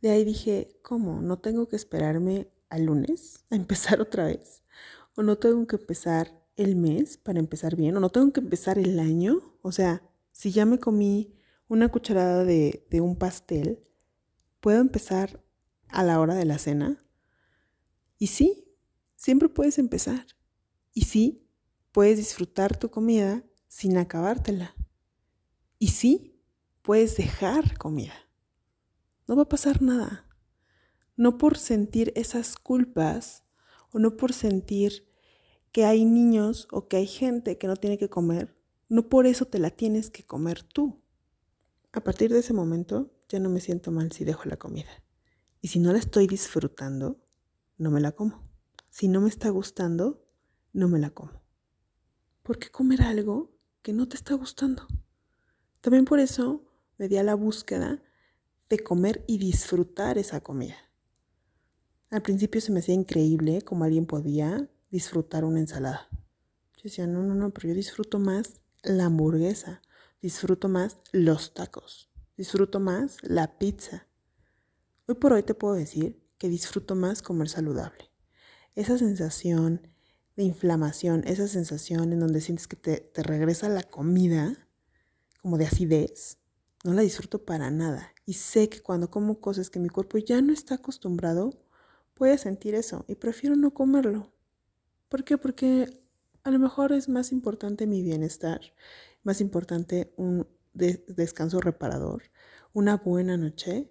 De 0.00 0.08
ahí 0.08 0.24
dije, 0.24 0.80
¿cómo? 0.80 1.20
¿No 1.20 1.38
tengo 1.38 1.68
que 1.68 1.76
esperarme 1.76 2.50
al 2.70 2.84
lunes 2.84 3.44
a 3.50 3.56
empezar 3.56 4.00
otra 4.00 4.24
vez? 4.24 4.62
¿O 5.16 5.22
no 5.22 5.36
tengo 5.36 5.66
que 5.66 5.76
empezar 5.76 6.42
el 6.56 6.76
mes 6.76 7.18
para 7.18 7.40
empezar 7.40 7.76
bien? 7.76 7.98
¿O 7.98 8.00
no 8.00 8.08
tengo 8.08 8.32
que 8.32 8.40
empezar 8.40 8.78
el 8.78 8.98
año? 9.00 9.58
O 9.60 9.70
sea, 9.70 10.02
si 10.32 10.50
ya 10.50 10.64
me 10.64 10.78
comí 10.78 11.34
una 11.68 11.90
cucharada 11.90 12.46
de, 12.46 12.86
de 12.88 13.02
un 13.02 13.16
pastel, 13.16 13.80
¿puedo 14.60 14.80
empezar 14.80 15.44
a 15.88 16.02
la 16.04 16.18
hora 16.18 16.34
de 16.36 16.46
la 16.46 16.56
cena? 16.56 17.04
Y 18.16 18.28
sí, 18.28 18.64
siempre 19.14 19.50
puedes 19.50 19.78
empezar. 19.78 20.24
Y 20.94 21.02
sí, 21.02 21.49
puedes 21.92 22.16
disfrutar 22.16 22.76
tu 22.76 22.90
comida 22.90 23.44
sin 23.68 23.96
acabártela. 23.96 24.74
Y 25.78 25.88
sí, 25.88 26.40
puedes 26.82 27.16
dejar 27.16 27.78
comida. 27.78 28.14
No 29.26 29.36
va 29.36 29.42
a 29.42 29.48
pasar 29.48 29.82
nada. 29.82 30.26
No 31.16 31.38
por 31.38 31.58
sentir 31.58 32.12
esas 32.16 32.56
culpas 32.56 33.44
o 33.92 33.98
no 33.98 34.16
por 34.16 34.32
sentir 34.32 35.08
que 35.72 35.84
hay 35.84 36.04
niños 36.04 36.66
o 36.70 36.88
que 36.88 36.96
hay 36.96 37.06
gente 37.06 37.58
que 37.58 37.66
no 37.66 37.76
tiene 37.76 37.98
que 37.98 38.08
comer, 38.08 38.56
no 38.88 39.08
por 39.08 39.26
eso 39.26 39.44
te 39.44 39.58
la 39.58 39.70
tienes 39.70 40.10
que 40.10 40.24
comer 40.24 40.62
tú. 40.62 41.00
A 41.92 42.02
partir 42.02 42.32
de 42.32 42.40
ese 42.40 42.52
momento 42.52 43.12
ya 43.28 43.38
no 43.38 43.50
me 43.50 43.60
siento 43.60 43.92
mal 43.92 44.10
si 44.12 44.24
dejo 44.24 44.44
la 44.46 44.56
comida. 44.56 44.90
Y 45.60 45.68
si 45.68 45.78
no 45.78 45.92
la 45.92 45.98
estoy 45.98 46.26
disfrutando, 46.26 47.20
no 47.78 47.90
me 47.90 48.00
la 48.00 48.12
como. 48.12 48.48
Si 48.90 49.08
no 49.08 49.20
me 49.20 49.28
está 49.28 49.50
gustando, 49.50 50.26
no 50.72 50.88
me 50.88 50.98
la 50.98 51.10
como. 51.10 51.39
¿Por 52.42 52.58
qué 52.58 52.70
comer 52.70 53.02
algo 53.02 53.52
que 53.82 53.92
no 53.92 54.08
te 54.08 54.16
está 54.16 54.34
gustando? 54.34 54.86
También 55.80 56.04
por 56.04 56.20
eso 56.20 56.64
me 56.98 57.08
di 57.08 57.16
a 57.16 57.22
la 57.22 57.34
búsqueda 57.34 58.02
de 58.68 58.78
comer 58.78 59.24
y 59.26 59.38
disfrutar 59.38 60.18
esa 60.18 60.40
comida. 60.40 60.76
Al 62.10 62.22
principio 62.22 62.60
se 62.60 62.72
me 62.72 62.80
hacía 62.80 62.94
increíble 62.94 63.62
cómo 63.62 63.84
alguien 63.84 64.06
podía 64.06 64.68
disfrutar 64.90 65.44
una 65.44 65.60
ensalada. 65.60 66.08
Yo 66.76 66.84
decía, 66.84 67.06
no, 67.06 67.22
no, 67.22 67.34
no, 67.34 67.50
pero 67.50 67.68
yo 67.68 67.74
disfruto 67.74 68.18
más 68.18 68.60
la 68.82 69.04
hamburguesa, 69.04 69.82
disfruto 70.20 70.68
más 70.68 70.98
los 71.12 71.54
tacos, 71.54 72.10
disfruto 72.36 72.80
más 72.80 73.18
la 73.22 73.58
pizza. 73.58 74.06
Hoy 75.06 75.14
por 75.16 75.32
hoy 75.32 75.42
te 75.42 75.54
puedo 75.54 75.74
decir 75.74 76.20
que 76.38 76.48
disfruto 76.48 76.94
más 76.94 77.22
comer 77.22 77.48
saludable. 77.48 78.10
Esa 78.74 78.96
sensación 78.98 79.88
de 80.36 80.44
inflamación, 80.44 81.22
esa 81.26 81.48
sensación 81.48 82.12
en 82.12 82.20
donde 82.20 82.40
sientes 82.40 82.66
que 82.66 82.76
te, 82.76 83.22
regresa 83.22 83.68
la 83.68 83.82
comida, 83.82 84.68
como 85.40 85.58
de 85.58 85.66
acidez, 85.66 86.38
no 86.84 86.94
la 86.94 87.02
disfruto 87.02 87.44
para 87.44 87.70
nada. 87.70 88.12
Y 88.26 88.34
sé 88.34 88.68
que 88.68 88.80
cuando 88.80 89.10
como 89.10 89.40
cosas 89.40 89.70
que 89.70 89.80
mi 89.80 89.88
cuerpo 89.88 90.18
ya 90.18 90.40
no 90.40 90.52
está 90.52 90.76
acostumbrado, 90.76 91.50
voy 92.16 92.30
a 92.30 92.38
sentir 92.38 92.74
eso 92.74 93.04
y 93.08 93.16
prefiero 93.16 93.56
no 93.56 93.72
comerlo. 93.72 94.32
¿Por 95.08 95.24
qué? 95.24 95.38
Porque 95.38 96.02
a 96.42 96.50
lo 96.50 96.58
mejor 96.58 96.92
es 96.92 97.08
más 97.08 97.32
importante 97.32 97.86
mi 97.86 98.02
bienestar, 98.02 98.60
más 99.22 99.40
importante 99.40 100.12
un 100.16 100.46
descanso 100.72 101.60
reparador, 101.60 102.22
una 102.72 102.96
buena 102.96 103.36
noche, 103.36 103.90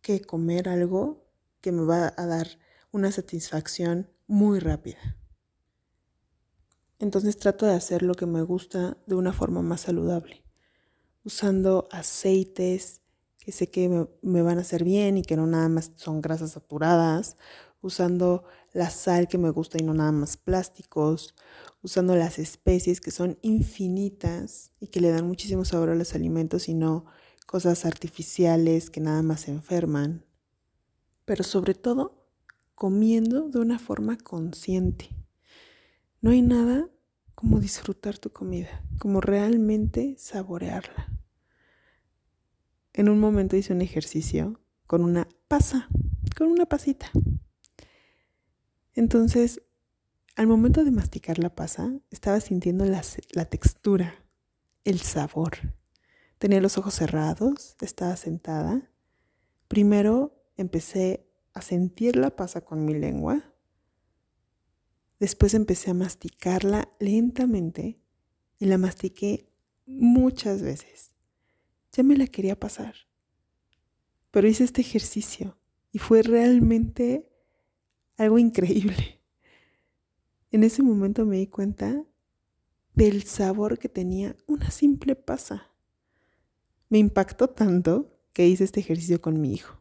que 0.00 0.20
comer 0.20 0.68
algo 0.68 1.26
que 1.60 1.72
me 1.72 1.82
va 1.82 2.14
a 2.16 2.26
dar 2.26 2.46
una 2.92 3.10
satisfacción 3.10 4.08
muy 4.26 4.60
rápida. 4.60 5.16
Entonces 6.98 7.36
trato 7.36 7.66
de 7.66 7.74
hacer 7.74 8.02
lo 8.02 8.14
que 8.14 8.26
me 8.26 8.42
gusta 8.42 8.96
de 9.06 9.14
una 9.14 9.32
forma 9.32 9.62
más 9.62 9.82
saludable, 9.82 10.42
usando 11.24 11.88
aceites 11.90 13.02
que 13.38 13.52
sé 13.52 13.70
que 13.70 14.08
me, 14.22 14.42
van 14.42 14.58
a 14.58 14.62
hacer 14.62 14.82
bien 14.82 15.18
y 15.18 15.22
que 15.22 15.36
no 15.36 15.46
nada 15.46 15.68
más 15.68 15.92
son 15.96 16.20
grasas 16.20 16.52
saturadas, 16.52 17.36
usando 17.80 18.44
la 18.72 18.90
sal 18.90 19.28
que 19.28 19.38
me 19.38 19.50
gusta 19.50 19.78
y 19.78 19.84
no 19.84 19.94
nada 19.94 20.10
más 20.10 20.36
plásticos, 20.36 21.34
usando 21.82 22.16
las 22.16 22.38
especies 22.40 23.00
que 23.00 23.12
son 23.12 23.38
infinitas 23.42 24.72
y 24.80 24.88
que 24.88 25.00
le 25.00 25.10
dan 25.10 25.28
muchísimo 25.28 25.64
sabor 25.64 25.90
a 25.90 25.94
los 25.94 26.14
alimentos 26.14 26.68
y 26.68 26.74
no 26.74 27.06
cosas 27.46 27.84
artificiales 27.84 28.90
que 28.90 29.00
nada 29.00 29.22
más 29.22 29.46
enferman 29.46 30.26
pero 31.26 31.44
sobre 31.44 31.74
todo 31.74 32.24
comiendo 32.74 33.50
de 33.50 33.58
una 33.58 33.78
forma 33.78 34.16
consciente. 34.16 35.10
No 36.20 36.30
hay 36.30 36.42
nada 36.42 36.88
como 37.34 37.60
disfrutar 37.60 38.18
tu 38.18 38.30
comida, 38.30 38.82
como 38.98 39.20
realmente 39.20 40.14
saborearla. 40.18 41.12
En 42.92 43.08
un 43.08 43.18
momento 43.20 43.56
hice 43.56 43.72
un 43.72 43.82
ejercicio 43.82 44.60
con 44.86 45.02
una 45.02 45.28
pasa, 45.48 45.88
con 46.36 46.48
una 46.48 46.66
pasita. 46.66 47.10
Entonces, 48.94 49.60
al 50.36 50.46
momento 50.46 50.84
de 50.84 50.90
masticar 50.90 51.38
la 51.38 51.54
pasa, 51.54 51.92
estaba 52.10 52.40
sintiendo 52.40 52.84
la, 52.84 53.02
textura, 53.44 54.14
el 54.84 55.00
sabor. 55.00 55.74
Tenía 56.38 56.60
los 56.60 56.78
ojos 56.78 56.94
cerrados, 56.94 57.76
estaba 57.80 58.16
sentada. 58.16 58.90
Primero 59.68 60.34
empecé 60.56 61.26
a 61.54 61.62
sentir 61.62 62.16
la 62.16 62.36
pasa 62.36 62.60
con 62.60 62.84
mi 62.84 62.94
lengua. 62.94 63.54
Después 65.18 65.54
empecé 65.54 65.90
a 65.90 65.94
masticarla 65.94 66.88
lentamente 67.00 67.98
y 68.58 68.66
la 68.66 68.78
mastiqué 68.78 69.48
muchas 69.86 70.62
veces. 70.62 71.12
Ya 71.92 72.02
me 72.02 72.16
la 72.16 72.26
quería 72.26 72.58
pasar. 72.58 72.94
Pero 74.30 74.48
hice 74.48 74.64
este 74.64 74.82
ejercicio 74.82 75.58
y 75.92 75.98
fue 75.98 76.22
realmente 76.22 77.30
algo 78.16 78.38
increíble. 78.38 79.20
En 80.50 80.64
ese 80.64 80.82
momento 80.82 81.24
me 81.24 81.38
di 81.38 81.46
cuenta 81.46 82.04
del 82.94 83.24
sabor 83.24 83.78
que 83.78 83.88
tenía 83.88 84.36
una 84.46 84.70
simple 84.70 85.16
pasa. 85.16 85.70
Me 86.88 86.98
impactó 86.98 87.48
tanto 87.48 88.08
que 88.32 88.46
hice 88.46 88.64
este 88.64 88.80
ejercicio 88.80 89.20
con 89.20 89.40
mi 89.40 89.52
hijo. 89.52 89.80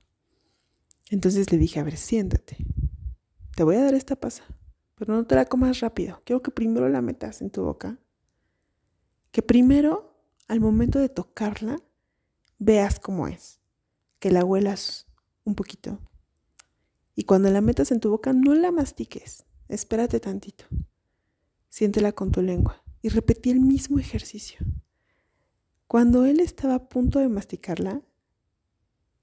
Entonces 1.09 1.51
le 1.51 1.57
dije, 1.57 1.79
a 1.79 1.83
ver, 1.83 1.97
siéntate. 1.97 2.57
Te 3.55 3.63
voy 3.63 3.75
a 3.75 3.83
dar 3.83 3.93
esta 3.93 4.15
pasa, 4.15 4.43
pero 4.95 5.13
no 5.13 5.25
te 5.25 5.35
la 5.35 5.45
comas 5.45 5.81
rápido. 5.81 6.21
Quiero 6.25 6.41
que 6.41 6.51
primero 6.51 6.89
la 6.89 7.01
metas 7.01 7.41
en 7.41 7.51
tu 7.51 7.63
boca. 7.63 7.99
Que 9.31 9.41
primero, 9.41 10.17
al 10.47 10.61
momento 10.61 10.99
de 10.99 11.09
tocarla, 11.09 11.81
veas 12.57 12.99
cómo 12.99 13.27
es. 13.27 13.59
Que 14.19 14.31
la 14.31 14.45
huelas 14.45 15.07
un 15.43 15.55
poquito. 15.55 15.99
Y 17.15 17.23
cuando 17.23 17.49
la 17.49 17.61
metas 17.61 17.91
en 17.91 17.99
tu 17.99 18.09
boca, 18.09 18.33
no 18.33 18.55
la 18.55 18.71
mastiques. 18.71 19.45
Espérate 19.67 20.19
tantito. 20.19 20.65
Siéntela 21.69 22.13
con 22.13 22.31
tu 22.31 22.41
lengua. 22.41 22.81
Y 23.01 23.09
repetí 23.09 23.51
el 23.51 23.59
mismo 23.59 23.99
ejercicio. 23.99 24.59
Cuando 25.87 26.25
él 26.25 26.39
estaba 26.39 26.75
a 26.75 26.89
punto 26.89 27.19
de 27.19 27.29
masticarla, 27.29 28.01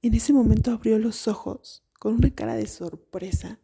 en 0.02 0.14
ese 0.14 0.32
momento 0.32 0.70
abrió 0.70 0.98
los 0.98 1.28
ojos 1.28 1.84
con 1.98 2.14
una 2.14 2.34
cara 2.34 2.54
de 2.54 2.66
sorpresa, 2.66 3.60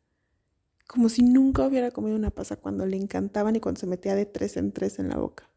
como 0.88 1.10
si 1.10 1.22
nunca 1.22 1.66
hubiera 1.66 1.90
comido 1.90 2.16
una 2.16 2.30
pasa 2.30 2.56
cuando 2.56 2.86
le 2.86 2.96
encantaban 2.96 3.54
y 3.54 3.60
cuando 3.60 3.78
se 3.78 3.86
metía 3.86 4.16
de 4.16 4.26
tres 4.26 4.56
en 4.56 4.72
tres 4.72 4.98
en 4.98 5.10
la 5.10 5.18
boca. 5.18 5.48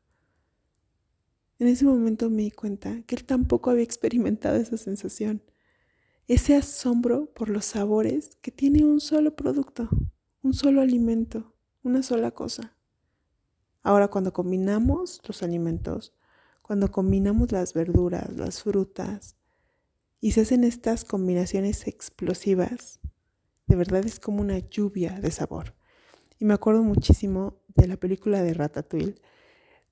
En 1.58 1.68
ese 1.68 1.86
momento 1.86 2.30
me 2.30 2.44
di 2.44 2.52
cuenta 2.52 3.02
que 3.04 3.16
él 3.16 3.24
tampoco 3.24 3.70
había 3.70 3.84
experimentado 3.84 4.58
esa 4.58 4.78
sensación, 4.78 5.42
ese 6.28 6.56
asombro 6.56 7.32
por 7.34 7.50
los 7.50 7.66
sabores 7.66 8.36
que 8.42 8.52
tiene 8.52 8.84
un 8.84 9.00
solo 9.00 9.36
producto, 9.36 9.88
un 10.44 10.54
solo 10.54 10.82
alimento, 10.82 11.56
una 11.82 12.04
sola 12.04 12.32
cosa. 12.32 12.76
Ahora 13.84 14.10
cuando 14.10 14.34
combinamos 14.34 15.22
los 15.26 15.44
alimentos, 15.44 16.14
cuando 16.62 16.92
combinamos 16.92 17.54
las 17.54 17.74
verduras, 17.74 18.36
las 18.36 18.64
frutas, 18.64 19.38
y 20.20 20.32
se 20.32 20.42
hacen 20.42 20.66
estas 20.66 21.06
combinaciones 21.06 21.88
explosivas. 21.88 23.00
De 23.72 23.78
verdad 23.78 24.06
es 24.06 24.20
como 24.20 24.42
una 24.42 24.60
lluvia 24.60 25.22
de 25.22 25.32
sabor. 25.32 25.76
Y 26.40 26.44
me 26.44 26.54
acuerdo 26.54 26.84
muchísimo 26.84 27.64
de 27.70 27.88
la 27.88 27.96
película 27.96 28.44
de 28.44 28.54
Ratatouille, 28.54 29.16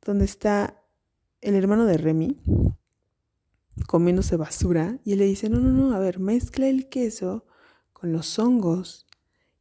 donde 0.06 0.26
está 0.26 0.84
el 1.39 1.56
hermano 1.56 1.86
de 1.86 1.98
Remy 1.98 2.42
comiéndose 3.88 4.36
basura 4.36 5.00
y 5.06 5.13
él 5.13 5.20
le 5.20 5.28
dice, 5.28 5.48
no, 5.48 5.62
no, 5.62 5.70
no, 5.70 5.96
a 5.96 6.00
ver, 6.00 6.20
mezcla 6.20 6.68
el 6.68 6.89
queso 6.89 7.46
con 7.94 8.12
los 8.12 8.38
hongos 8.38 9.08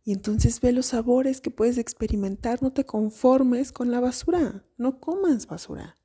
y 0.02 0.14
entonces 0.14 0.61
ve 0.61 0.72
los 0.72 0.87
sabores 0.87 1.40
que 1.40 1.52
puedes 1.52 1.78
experimentar, 1.78 2.61
no 2.61 2.72
te 2.72 2.85
conformes 2.85 3.70
con 3.70 3.92
la 3.92 4.00
basura, 4.00 4.66
no 4.76 4.98
comas 4.98 5.46
basura. 5.46 5.96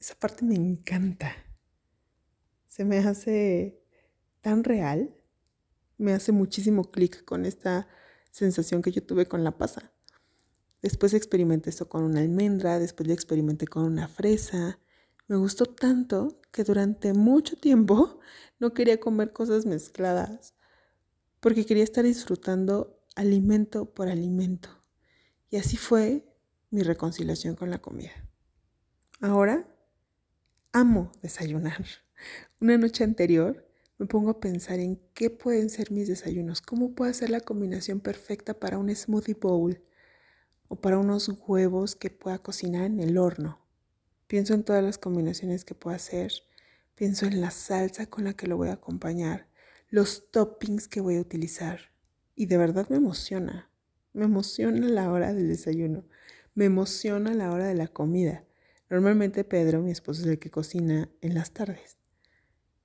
Esa 0.00 0.14
parte 0.14 0.42
me 0.46 0.54
encanta. 0.54 1.34
Se 2.66 2.86
me 2.86 2.96
hace 2.96 3.78
tan 4.40 4.64
real, 4.64 5.14
me 6.02 6.12
hace 6.12 6.32
muchísimo 6.32 6.90
clic 6.90 7.24
con 7.24 7.46
esta 7.46 7.88
sensación 8.30 8.82
que 8.82 8.92
yo 8.92 9.02
tuve 9.02 9.26
con 9.26 9.44
la 9.44 9.56
pasa. 9.56 9.92
Después 10.82 11.14
experimenté 11.14 11.70
esto 11.70 11.88
con 11.88 12.02
una 12.02 12.20
almendra, 12.20 12.78
después 12.78 13.06
lo 13.06 13.14
experimenté 13.14 13.68
con 13.68 13.84
una 13.84 14.08
fresa. 14.08 14.80
Me 15.28 15.36
gustó 15.36 15.66
tanto 15.66 16.40
que 16.50 16.64
durante 16.64 17.12
mucho 17.14 17.56
tiempo 17.56 18.18
no 18.58 18.74
quería 18.74 18.98
comer 18.98 19.32
cosas 19.32 19.64
mezcladas, 19.64 20.54
porque 21.40 21.64
quería 21.64 21.84
estar 21.84 22.04
disfrutando 22.04 23.00
alimento 23.14 23.94
por 23.94 24.08
alimento. 24.08 24.68
Y 25.50 25.56
así 25.56 25.76
fue 25.76 26.26
mi 26.70 26.82
reconciliación 26.82 27.54
con 27.54 27.70
la 27.70 27.80
comida. 27.80 28.12
Ahora 29.20 29.68
amo 30.72 31.12
desayunar. 31.22 31.84
Una 32.60 32.76
noche 32.78 33.04
anterior 33.04 33.71
me 34.02 34.08
pongo 34.08 34.30
a 34.30 34.40
pensar 34.40 34.80
en 34.80 35.00
qué 35.14 35.30
pueden 35.30 35.70
ser 35.70 35.92
mis 35.92 36.08
desayunos, 36.08 36.60
cómo 36.60 36.92
puedo 36.92 37.08
hacer 37.08 37.30
la 37.30 37.38
combinación 37.38 38.00
perfecta 38.00 38.52
para 38.52 38.76
un 38.76 38.92
smoothie 38.92 39.34
bowl 39.34 39.80
o 40.66 40.74
para 40.74 40.98
unos 40.98 41.30
huevos 41.46 41.94
que 41.94 42.10
pueda 42.10 42.40
cocinar 42.40 42.86
en 42.86 42.98
el 42.98 43.16
horno. 43.16 43.60
Pienso 44.26 44.54
en 44.54 44.64
todas 44.64 44.82
las 44.82 44.98
combinaciones 44.98 45.64
que 45.64 45.76
puedo 45.76 45.94
hacer, 45.94 46.32
pienso 46.96 47.26
en 47.26 47.40
la 47.40 47.52
salsa 47.52 48.06
con 48.06 48.24
la 48.24 48.32
que 48.32 48.48
lo 48.48 48.56
voy 48.56 48.70
a 48.70 48.72
acompañar, 48.72 49.46
los 49.88 50.32
toppings 50.32 50.88
que 50.88 51.00
voy 51.00 51.14
a 51.14 51.20
utilizar 51.20 51.92
y 52.34 52.46
de 52.46 52.56
verdad 52.56 52.88
me 52.88 52.96
emociona. 52.96 53.70
Me 54.14 54.24
emociona 54.24 54.88
la 54.88 55.12
hora 55.12 55.32
del 55.32 55.46
desayuno, 55.46 56.06
me 56.56 56.64
emociona 56.64 57.34
la 57.34 57.52
hora 57.52 57.68
de 57.68 57.76
la 57.76 57.86
comida. 57.86 58.44
Normalmente 58.90 59.44
Pedro, 59.44 59.80
mi 59.80 59.92
esposo, 59.92 60.22
es 60.22 60.26
el 60.26 60.40
que 60.40 60.50
cocina 60.50 61.08
en 61.20 61.34
las 61.34 61.52
tardes. 61.52 62.01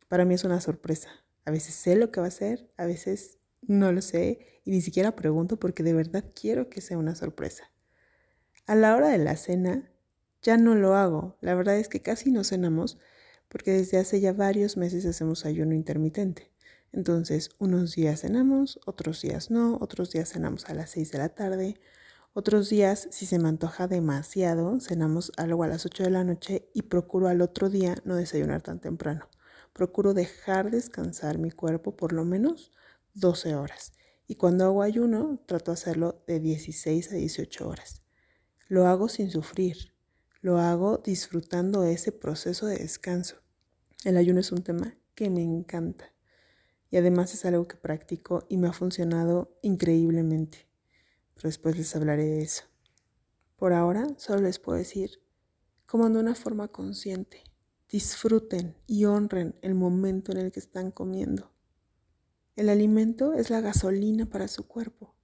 Para 0.07 0.25
mí 0.25 0.33
es 0.33 0.43
una 0.43 0.61
sorpresa. 0.61 1.09
A 1.45 1.51
veces 1.51 1.75
sé 1.75 1.95
lo 1.95 2.11
que 2.11 2.19
va 2.19 2.27
a 2.27 2.29
hacer, 2.29 2.69
a 2.77 2.85
veces 2.85 3.39
no 3.61 3.91
lo 3.91 4.01
sé 4.01 4.61
y 4.63 4.71
ni 4.71 4.81
siquiera 4.81 5.15
pregunto 5.15 5.57
porque 5.57 5.83
de 5.83 5.93
verdad 5.93 6.25
quiero 6.33 6.69
que 6.69 6.81
sea 6.81 6.97
una 6.97 7.15
sorpresa. 7.15 7.71
A 8.65 8.75
la 8.75 8.95
hora 8.95 9.09
de 9.09 9.17
la 9.17 9.37
cena 9.37 9.89
ya 10.41 10.57
no 10.57 10.75
lo 10.75 10.95
hago. 10.95 11.37
La 11.41 11.55
verdad 11.55 11.77
es 11.77 11.89
que 11.89 12.01
casi 12.01 12.31
no 12.31 12.43
cenamos 12.43 12.97
porque 13.47 13.71
desde 13.71 13.97
hace 13.97 14.19
ya 14.19 14.33
varios 14.33 14.77
meses 14.77 15.05
hacemos 15.05 15.45
ayuno 15.45 15.73
intermitente. 15.73 16.51
Entonces, 16.91 17.49
unos 17.59 17.95
días 17.95 18.21
cenamos, 18.21 18.79
otros 18.85 19.21
días 19.21 19.51
no, 19.51 19.77
otros 19.81 20.11
días 20.11 20.29
cenamos 20.29 20.65
a 20.65 20.73
las 20.73 20.91
6 20.91 21.11
de 21.11 21.17
la 21.17 21.29
tarde, 21.29 21.79
otros 22.33 22.69
días, 22.69 23.07
si 23.11 23.25
se 23.25 23.39
me 23.39 23.49
antoja 23.49 23.87
demasiado, 23.87 24.79
cenamos 24.79 25.31
algo 25.37 25.63
a 25.63 25.67
las 25.67 25.85
8 25.85 26.03
de 26.03 26.11
la 26.11 26.23
noche 26.23 26.69
y 26.73 26.83
procuro 26.83 27.27
al 27.27 27.41
otro 27.41 27.69
día 27.69 27.95
no 28.05 28.15
desayunar 28.15 28.61
tan 28.61 28.79
temprano. 28.79 29.27
Procuro 29.77 30.15
dejar 30.15 30.71
descansar 30.71 31.37
mi 31.37 31.51
cuerpo 31.51 31.95
por 31.95 32.11
lo 32.11 32.25
menos 32.25 32.71
12 33.13 33.53
horas. 33.53 33.93
Y 34.25 34.33
cuando 34.33 34.65
hago 34.65 34.81
ayuno, 34.81 35.39
trato 35.45 35.69
de 35.69 35.75
hacerlo 35.75 36.23
de 36.25 36.39
16 36.39 37.11
a 37.11 37.15
18 37.15 37.69
horas. 37.69 38.01
Lo 38.67 38.87
hago 38.87 39.07
sin 39.07 39.29
sufrir, 39.29 39.93
lo 40.41 40.57
hago 40.57 40.97
disfrutando 40.97 41.83
ese 41.83 42.11
proceso 42.11 42.65
de 42.65 42.77
descanso. 42.77 43.35
El 44.03 44.17
ayuno 44.17 44.39
es 44.39 44.51
un 44.51 44.63
tema 44.63 44.97
que 45.13 45.29
me 45.29 45.43
encanta 45.43 46.11
y 46.89 46.97
además 46.97 47.35
es 47.35 47.45
algo 47.45 47.67
que 47.67 47.77
practico 47.77 48.47
y 48.49 48.57
me 48.57 48.69
ha 48.69 48.73
funcionado 48.73 49.59
increíblemente. 49.61 50.67
Pero 51.35 51.49
después 51.49 51.77
les 51.77 51.95
hablaré 51.95 52.25
de 52.25 52.41
eso. 52.41 52.63
Por 53.57 53.73
ahora 53.73 54.07
solo 54.17 54.41
les 54.41 54.57
puedo 54.57 54.79
decir, 54.79 55.21
coman 55.85 56.13
de 56.13 56.19
una 56.19 56.33
forma 56.33 56.67
consciente, 56.67 57.43
disfruten 57.89 58.75
y 58.85 59.05
honren 59.05 59.55
el 59.61 59.75
momento 59.75 60.31
en 60.31 60.39
el 60.39 60.51
que 60.51 60.59
están 60.59 60.91
comiendo. 60.91 61.51
El 62.55 62.69
alimento 62.69 63.33
es 63.33 63.49
la 63.49 63.61
gasolina 63.61 64.25
para 64.25 64.47
su 64.47 64.67
cuerpo. 64.67 65.15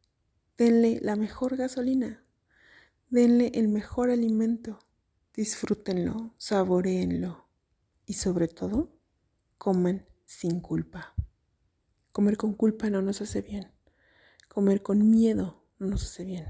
Denle 0.58 1.00
la 1.02 1.16
mejor 1.16 1.58
gasolina. 1.58 2.24
Denle 3.10 3.52
el 3.56 3.68
mejor 3.68 4.12
alimento. 4.12 4.80
Disfrútenlo, 5.34 6.36
saboreenlo 6.38 7.48
y 8.06 8.14
sobre 8.14 8.48
todo, 8.48 8.92
coman 9.58 10.06
sin 10.26 10.60
culpa. 10.60 11.16
Comer 12.12 12.38
con 12.38 12.54
culpa 12.54 12.90
no 12.90 13.02
nos 13.02 13.22
hace 13.22 13.42
bien. 13.42 13.72
Comer 14.48 14.84
con 14.84 15.10
miedo 15.10 15.66
no 15.80 15.88
nos 15.88 16.04
hace 16.04 16.26
bien. 16.26 16.46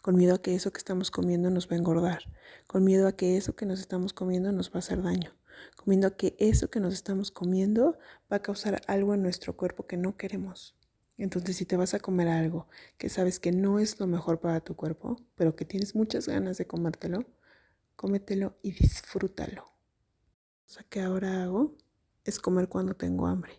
Con 0.00 0.16
miedo 0.16 0.34
a 0.34 0.42
que 0.42 0.54
eso 0.54 0.72
que 0.72 0.78
estamos 0.78 1.10
comiendo 1.10 1.50
nos 1.50 1.68
va 1.68 1.74
a 1.74 1.78
engordar. 1.78 2.22
Con 2.66 2.84
miedo 2.84 3.06
a 3.06 3.12
que 3.12 3.36
eso 3.36 3.54
que 3.54 3.66
nos 3.66 3.80
estamos 3.80 4.14
comiendo 4.14 4.50
nos 4.52 4.70
va 4.70 4.76
a 4.76 4.78
hacer 4.78 5.02
daño. 5.02 5.32
A 6.04 6.16
que 6.16 6.36
eso 6.38 6.70
que 6.70 6.80
nos 6.80 6.94
estamos 6.94 7.30
comiendo 7.30 7.98
va 8.32 8.36
a 8.36 8.42
causar 8.42 8.80
algo 8.86 9.14
en 9.14 9.22
nuestro 9.22 9.56
cuerpo 9.56 9.86
que 9.86 9.96
no 9.96 10.16
queremos. 10.16 10.76
Entonces, 11.18 11.56
si 11.56 11.66
te 11.66 11.76
vas 11.76 11.94
a 11.94 12.00
comer 12.00 12.28
algo 12.28 12.68
que 12.98 13.08
sabes 13.08 13.38
que 13.38 13.52
no 13.52 13.78
es 13.78 14.00
lo 14.00 14.06
mejor 14.06 14.40
para 14.40 14.60
tu 14.60 14.74
cuerpo, 14.74 15.16
pero 15.34 15.54
que 15.54 15.64
tienes 15.64 15.94
muchas 15.94 16.28
ganas 16.28 16.58
de 16.58 16.66
comértelo, 16.66 17.24
cómetelo 17.96 18.56
y 18.62 18.72
disfrútalo. 18.72 19.64
O 19.64 20.68
sea, 20.68 20.84
que 20.84 21.00
ahora 21.00 21.42
hago 21.42 21.76
es 22.24 22.38
comer 22.38 22.68
cuando 22.68 22.94
tengo 22.94 23.26
hambre. 23.26 23.52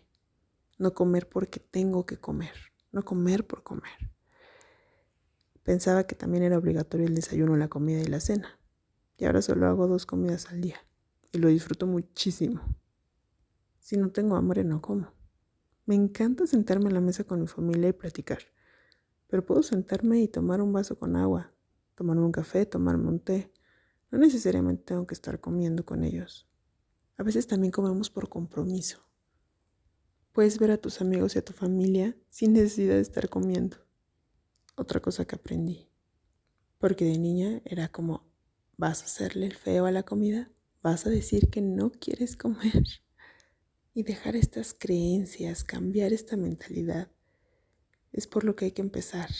No 0.78 0.94
comer 0.94 1.28
porque 1.28 1.60
tengo 1.60 2.06
que 2.06 2.18
comer. 2.18 2.54
No 2.90 3.04
comer 3.04 3.46
por 3.46 3.62
comer. 3.62 4.10
Pensaba 5.62 6.04
que 6.04 6.14
también 6.14 6.42
era 6.42 6.58
obligatorio 6.58 7.06
el 7.06 7.14
desayuno, 7.14 7.56
la 7.56 7.68
comida 7.68 8.00
y 8.00 8.06
la 8.06 8.20
cena. 8.20 8.58
Y 9.16 9.24
ahora 9.24 9.40
solo 9.42 9.66
hago 9.66 9.86
dos 9.86 10.06
comidas 10.06 10.46
al 10.50 10.60
día. 10.60 10.84
Y 11.34 11.38
lo 11.38 11.48
disfruto 11.48 11.88
muchísimo. 11.88 12.62
Si 13.80 13.96
no 13.96 14.12
tengo 14.12 14.36
hambre, 14.36 14.62
no 14.62 14.80
como. 14.80 15.12
Me 15.84 15.96
encanta 15.96 16.46
sentarme 16.46 16.86
en 16.86 16.94
la 16.94 17.00
mesa 17.00 17.24
con 17.24 17.40
mi 17.40 17.48
familia 17.48 17.88
y 17.88 17.92
platicar, 17.92 18.38
pero 19.26 19.44
puedo 19.44 19.64
sentarme 19.64 20.20
y 20.22 20.28
tomar 20.28 20.62
un 20.62 20.72
vaso 20.72 20.96
con 20.96 21.16
agua, 21.16 21.52
tomarme 21.96 22.22
un 22.22 22.30
café, 22.30 22.66
tomarme 22.66 23.08
un 23.08 23.18
té. 23.18 23.52
No 24.12 24.18
necesariamente 24.18 24.84
tengo 24.84 25.08
que 25.08 25.14
estar 25.14 25.40
comiendo 25.40 25.84
con 25.84 26.04
ellos. 26.04 26.48
A 27.16 27.24
veces 27.24 27.48
también 27.48 27.72
comemos 27.72 28.10
por 28.10 28.28
compromiso. 28.28 29.00
Puedes 30.30 30.60
ver 30.60 30.70
a 30.70 30.78
tus 30.78 31.00
amigos 31.00 31.34
y 31.34 31.40
a 31.40 31.44
tu 31.44 31.52
familia 31.52 32.16
sin 32.30 32.52
necesidad 32.52 32.94
de 32.94 33.00
estar 33.00 33.28
comiendo. 33.28 33.78
Otra 34.76 35.00
cosa 35.00 35.24
que 35.24 35.34
aprendí. 35.34 35.88
Porque 36.78 37.04
de 37.04 37.18
niña 37.18 37.60
era 37.64 37.88
como, 37.88 38.24
¿vas 38.76 39.02
a 39.02 39.06
hacerle 39.06 39.46
el 39.46 39.56
feo 39.56 39.86
a 39.86 39.90
la 39.90 40.04
comida? 40.04 40.53
¿Vas 40.84 41.06
a 41.06 41.10
decir 41.10 41.48
que 41.48 41.62
no 41.62 41.90
quieres 41.90 42.36
comer? 42.36 42.84
y 43.94 44.02
dejar 44.02 44.36
estas 44.36 44.74
creencias, 44.74 45.64
cambiar 45.64 46.12
esta 46.12 46.36
mentalidad, 46.36 47.08
es 48.12 48.26
por 48.26 48.44
lo 48.44 48.54
que 48.54 48.66
hay 48.66 48.72
que 48.72 48.82
empezar. 48.82 49.30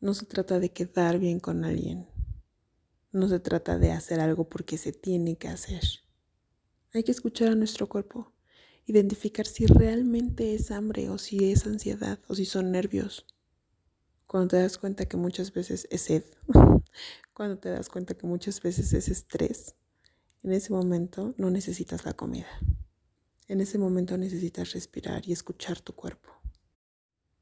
No 0.00 0.12
se 0.12 0.26
trata 0.26 0.58
de 0.58 0.70
quedar 0.70 1.18
bien 1.18 1.40
con 1.40 1.64
alguien. 1.64 2.08
No 3.10 3.28
se 3.28 3.40
trata 3.40 3.78
de 3.78 3.92
hacer 3.92 4.20
algo 4.20 4.50
porque 4.50 4.76
se 4.76 4.92
tiene 4.92 5.38
que 5.38 5.48
hacer. 5.48 5.82
Hay 6.92 7.04
que 7.04 7.12
escuchar 7.12 7.48
a 7.48 7.54
nuestro 7.54 7.88
cuerpo, 7.88 8.34
identificar 8.84 9.46
si 9.46 9.64
realmente 9.64 10.54
es 10.54 10.70
hambre 10.70 11.08
o 11.08 11.16
si 11.16 11.50
es 11.50 11.64
ansiedad 11.64 12.18
o 12.28 12.34
si 12.34 12.44
son 12.44 12.70
nervios. 12.70 13.24
Cuando 14.26 14.48
te 14.48 14.58
das 14.58 14.76
cuenta 14.76 15.06
que 15.06 15.16
muchas 15.16 15.54
veces 15.54 15.88
es 15.90 16.02
sed, 16.02 16.24
cuando 17.32 17.58
te 17.58 17.70
das 17.70 17.88
cuenta 17.88 18.12
que 18.12 18.26
muchas 18.26 18.60
veces 18.60 18.92
es 18.92 19.08
estrés, 19.08 19.74
en 20.42 20.52
ese 20.52 20.72
momento 20.72 21.34
no 21.36 21.50
necesitas 21.50 22.04
la 22.04 22.12
comida. 22.12 22.48
En 23.48 23.60
ese 23.60 23.78
momento 23.78 24.16
necesitas 24.18 24.72
respirar 24.72 25.26
y 25.26 25.32
escuchar 25.32 25.80
tu 25.80 25.94
cuerpo. 25.94 26.30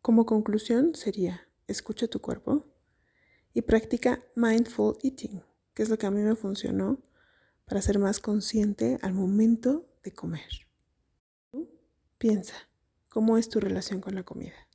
Como 0.02 0.24
conclusión 0.24 0.94
sería, 0.94 1.48
escucha 1.66 2.06
tu 2.06 2.20
cuerpo 2.20 2.66
y 3.52 3.62
practica 3.62 4.22
mindful 4.34 4.96
eating, 5.02 5.42
que 5.74 5.82
es 5.82 5.88
lo 5.88 5.98
que 5.98 6.06
a 6.06 6.10
mí 6.10 6.22
me 6.22 6.36
funcionó 6.36 7.02
para 7.64 7.82
ser 7.82 7.98
más 7.98 8.20
consciente 8.20 8.98
al 9.02 9.14
momento 9.14 9.88
de 10.04 10.12
comer. 10.12 10.66
Piensa, 12.18 12.54
¿cómo 13.08 13.36
es 13.36 13.48
tu 13.48 13.60
relación 13.60 14.00
con 14.00 14.14
la 14.14 14.22
comida? 14.22 14.65